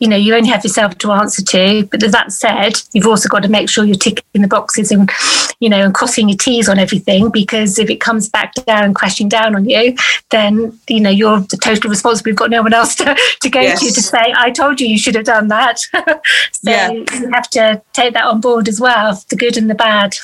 you 0.01 0.07
know 0.07 0.17
you 0.17 0.35
only 0.35 0.49
have 0.49 0.65
yourself 0.65 0.97
to 0.99 1.11
answer 1.11 1.43
to 1.43 1.85
but 1.91 2.01
that 2.01 2.33
said 2.33 2.81
you've 2.93 3.07
also 3.07 3.29
got 3.29 3.43
to 3.43 3.49
make 3.49 3.69
sure 3.69 3.85
you're 3.85 3.97
ticking 3.97 4.43
the 4.43 4.47
boxes 4.47 4.93
and 4.93 5.11
you 5.59 5.69
know 5.69 5.85
and 5.85 5.93
crossing 5.93 6.29
your 6.29 6.39
t's 6.39 6.69
on 6.69 6.79
everything 6.79 7.31
because 7.31 7.81
if 7.81 7.91
it 7.91 8.01
comes 8.01 8.29
back 8.29 8.55
down 8.55 8.85
and 8.85 8.95
crashing 8.95 9.29
down 9.29 9.57
on 9.57 9.69
you 9.69 9.97
then 10.31 10.79
you 10.89 11.01
know 11.01 11.11
you're 11.11 11.41
the 11.41 11.57
total 11.57 11.91
responsible 11.91 12.29
you've 12.29 12.39
got 12.39 12.51
no 12.51 12.63
one 12.63 12.73
else 12.73 12.95
to, 12.95 13.17
to 13.41 13.51
go 13.51 13.61
yes. 13.61 13.81
to 13.81 13.93
to 13.93 14.03
say 14.03 14.33
i 14.37 14.51
told 14.51 14.81
you 14.81 14.87
you 14.87 14.99
should 14.99 15.17
have 15.17 15.25
done 15.25 15.49
that 15.49 15.79
so 16.53 16.71
yeah. 16.71 16.91
you 16.93 17.31
have 17.33 17.51
to 17.51 17.83
take 17.93 18.15
that 18.15 18.25
on 18.25 18.41
board 18.41 18.69
as 18.69 18.81
well 18.81 19.21
the 19.31 19.37
good 19.37 19.57
and 19.57 19.69
the 19.69 19.75
bad 19.75 20.15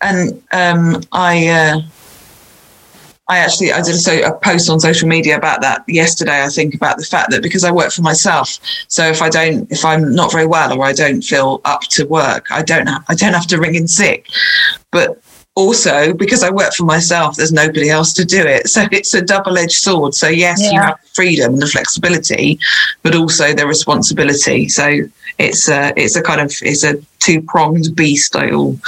and 0.00 0.40
um, 0.52 1.02
i 1.10 1.48
uh 1.48 1.80
I 3.28 3.38
actually 3.38 3.72
I 3.72 3.80
did 3.80 3.96
a, 4.06 4.28
a, 4.28 4.38
post 4.38 4.68
on 4.68 4.78
social 4.80 5.08
media 5.08 5.36
about 5.36 5.62
that 5.62 5.82
yesterday. 5.88 6.44
I 6.44 6.48
think 6.48 6.74
about 6.74 6.98
the 6.98 7.04
fact 7.04 7.30
that 7.30 7.42
because 7.42 7.64
I 7.64 7.72
work 7.72 7.90
for 7.90 8.02
myself, 8.02 8.58
so 8.88 9.06
if 9.06 9.22
I 9.22 9.30
don't, 9.30 9.70
if 9.72 9.84
I'm 9.84 10.14
not 10.14 10.30
very 10.30 10.46
well 10.46 10.78
or 10.78 10.84
I 10.84 10.92
don't 10.92 11.22
feel 11.22 11.62
up 11.64 11.82
to 11.92 12.04
work, 12.06 12.50
I 12.50 12.62
don't 12.62 12.86
have, 12.86 13.04
I 13.08 13.14
don't 13.14 13.32
have 13.32 13.46
to 13.46 13.58
ring 13.58 13.76
in 13.76 13.88
sick. 13.88 14.28
But 14.90 15.22
also 15.54 16.12
because 16.12 16.42
I 16.42 16.50
work 16.50 16.74
for 16.74 16.84
myself, 16.84 17.36
there's 17.36 17.52
nobody 17.52 17.88
else 17.88 18.12
to 18.14 18.24
do 18.24 18.42
it. 18.42 18.68
So 18.74 18.86
it's 18.90 19.14
a 19.14 19.22
double 19.22 19.56
edged 19.56 19.80
sword. 19.80 20.14
So 20.14 20.28
yes, 20.28 20.60
yeah. 20.60 20.72
you 20.72 20.80
have 20.80 20.98
freedom 21.14 21.54
and 21.54 21.62
the 21.62 21.66
flexibility, 21.66 22.58
but 23.02 23.14
also 23.14 23.54
the 23.54 23.66
responsibility. 23.66 24.68
So 24.68 24.98
it's 25.38 25.68
a 25.68 25.92
it's 25.96 26.16
a 26.16 26.22
kind 26.22 26.40
of 26.40 26.52
it's 26.60 26.84
a 26.84 26.96
two 27.20 27.40
pronged 27.40 27.94
beast. 27.94 28.36
I 28.36 28.50
all 28.50 28.78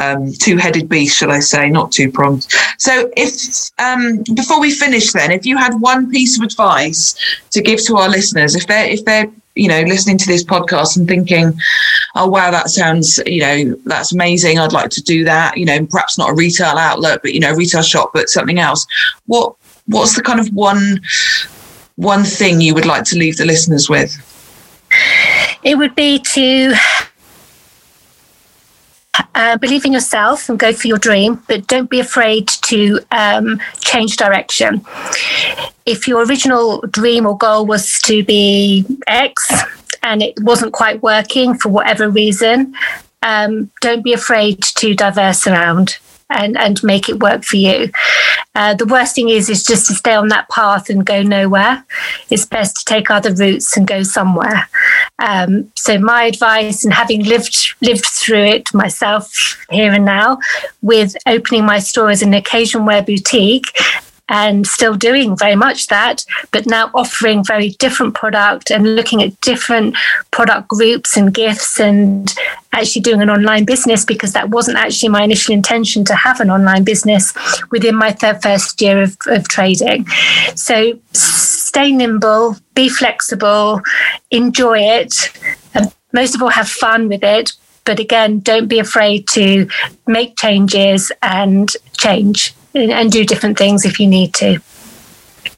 um, 0.00 0.32
two-headed 0.32 0.88
beast, 0.88 1.16
shall 1.16 1.30
I 1.30 1.40
say, 1.40 1.68
not 1.70 1.92
two-pronged. 1.92 2.46
So, 2.78 3.10
if 3.16 3.70
um, 3.78 4.22
before 4.34 4.60
we 4.60 4.70
finish, 4.70 5.12
then, 5.12 5.30
if 5.30 5.44
you 5.44 5.56
had 5.56 5.74
one 5.80 6.10
piece 6.10 6.38
of 6.38 6.42
advice 6.42 7.14
to 7.50 7.60
give 7.60 7.84
to 7.86 7.96
our 7.96 8.08
listeners, 8.08 8.54
if 8.54 8.66
they're 8.66 8.86
if 8.86 9.04
they're 9.04 9.30
you 9.54 9.68
know 9.68 9.82
listening 9.82 10.16
to 10.18 10.26
this 10.26 10.44
podcast 10.44 10.96
and 10.96 11.06
thinking, 11.06 11.52
oh 12.14 12.28
wow, 12.28 12.50
that 12.50 12.70
sounds 12.70 13.20
you 13.26 13.40
know 13.40 13.76
that's 13.84 14.12
amazing. 14.12 14.58
I'd 14.58 14.72
like 14.72 14.90
to 14.90 15.02
do 15.02 15.24
that. 15.24 15.56
You 15.56 15.66
know, 15.66 15.86
perhaps 15.86 16.18
not 16.18 16.30
a 16.30 16.34
retail 16.34 16.76
outlet, 16.78 17.20
but 17.22 17.34
you 17.34 17.40
know, 17.40 17.52
retail 17.52 17.82
shop, 17.82 18.10
but 18.14 18.28
something 18.28 18.58
else. 18.58 18.86
What 19.26 19.54
what's 19.86 20.16
the 20.16 20.22
kind 20.22 20.40
of 20.40 20.48
one 20.54 21.00
one 21.96 22.24
thing 22.24 22.60
you 22.60 22.74
would 22.74 22.86
like 22.86 23.04
to 23.04 23.18
leave 23.18 23.36
the 23.36 23.44
listeners 23.44 23.88
with? 23.88 24.26
It 25.62 25.76
would 25.76 25.94
be 25.94 26.18
to 26.18 26.74
uh, 29.34 29.56
believe 29.56 29.84
in 29.84 29.92
yourself 29.92 30.48
and 30.48 30.58
go 30.58 30.72
for 30.72 30.88
your 30.88 30.98
dream, 30.98 31.42
but 31.48 31.66
don't 31.66 31.90
be 31.90 32.00
afraid 32.00 32.48
to 32.48 33.00
um, 33.10 33.60
change 33.80 34.16
direction. 34.16 34.84
If 35.86 36.06
your 36.08 36.24
original 36.24 36.80
dream 36.82 37.26
or 37.26 37.36
goal 37.36 37.66
was 37.66 38.00
to 38.02 38.24
be 38.24 38.84
X 39.06 39.52
and 40.02 40.22
it 40.22 40.34
wasn't 40.42 40.72
quite 40.72 41.02
working 41.02 41.56
for 41.56 41.68
whatever 41.68 42.08
reason, 42.08 42.74
um, 43.22 43.70
don't 43.80 44.02
be 44.02 44.12
afraid 44.12 44.62
to 44.62 44.94
diverse 44.94 45.46
around 45.46 45.98
and, 46.30 46.56
and 46.56 46.82
make 46.82 47.08
it 47.08 47.20
work 47.20 47.44
for 47.44 47.56
you. 47.56 47.90
Uh, 48.54 48.74
the 48.74 48.86
worst 48.86 49.14
thing 49.14 49.28
is 49.28 49.48
is 49.48 49.62
just 49.62 49.86
to 49.86 49.94
stay 49.94 50.14
on 50.14 50.28
that 50.28 50.48
path 50.48 50.90
and 50.90 51.06
go 51.06 51.22
nowhere. 51.22 51.84
It's 52.30 52.46
best 52.46 52.76
to 52.76 52.84
take 52.84 53.10
other 53.10 53.32
routes 53.32 53.76
and 53.76 53.86
go 53.86 54.02
somewhere. 54.02 54.68
Um, 55.18 55.70
so 55.76 55.98
my 55.98 56.24
advice, 56.24 56.84
and 56.84 56.92
having 56.92 57.24
lived 57.24 57.74
lived 57.80 58.04
through 58.06 58.44
it 58.44 58.74
myself 58.74 59.58
here 59.70 59.92
and 59.92 60.04
now, 60.04 60.38
with 60.82 61.14
opening 61.26 61.64
my 61.64 61.78
store 61.78 62.10
as 62.10 62.22
an 62.22 62.34
occasion 62.34 62.84
wear 62.86 63.02
boutique 63.02 63.66
and 64.30 64.64
still 64.66 64.94
doing 64.94 65.36
very 65.36 65.56
much 65.56 65.88
that, 65.88 66.24
but 66.52 66.64
now 66.64 66.90
offering 66.94 67.44
very 67.44 67.70
different 67.70 68.14
product 68.14 68.70
and 68.70 68.94
looking 68.94 69.22
at 69.22 69.38
different 69.40 69.96
product 70.30 70.68
groups 70.68 71.16
and 71.16 71.34
gifts 71.34 71.80
and 71.80 72.32
actually 72.72 73.02
doing 73.02 73.20
an 73.20 73.28
online 73.28 73.64
business 73.64 74.04
because 74.04 74.32
that 74.32 74.48
wasn't 74.48 74.78
actually 74.78 75.08
my 75.08 75.24
initial 75.24 75.52
intention 75.52 76.04
to 76.04 76.14
have 76.14 76.40
an 76.40 76.48
online 76.48 76.84
business 76.84 77.34
within 77.72 77.96
my 77.96 78.12
third, 78.12 78.40
first 78.40 78.80
year 78.80 79.02
of, 79.02 79.16
of 79.26 79.48
trading. 79.48 80.06
So 80.54 80.96
stay 81.12 81.90
nimble, 81.90 82.56
be 82.74 82.88
flexible, 82.88 83.82
enjoy 84.30 84.78
it. 84.78 85.12
most 86.12 86.36
of 86.36 86.42
all, 86.42 86.50
have 86.50 86.68
fun 86.68 87.08
with 87.08 87.24
it. 87.24 87.52
But 87.84 87.98
again, 87.98 88.38
don't 88.40 88.68
be 88.68 88.78
afraid 88.78 89.26
to 89.30 89.66
make 90.06 90.36
changes 90.36 91.10
and 91.22 91.72
change 91.96 92.54
and 92.74 93.10
do 93.10 93.24
different 93.24 93.58
things 93.58 93.84
if 93.84 93.98
you 94.00 94.06
need 94.06 94.34
to. 94.34 94.58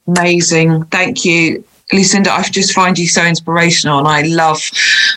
Amazing. 0.06 0.84
Thank 0.86 1.24
you. 1.24 1.64
Lucinda, 1.92 2.32
I 2.32 2.42
just 2.44 2.72
find 2.72 2.98
you 2.98 3.06
so 3.06 3.22
inspirational, 3.22 3.98
and 3.98 4.08
I 4.08 4.22
love 4.22 4.62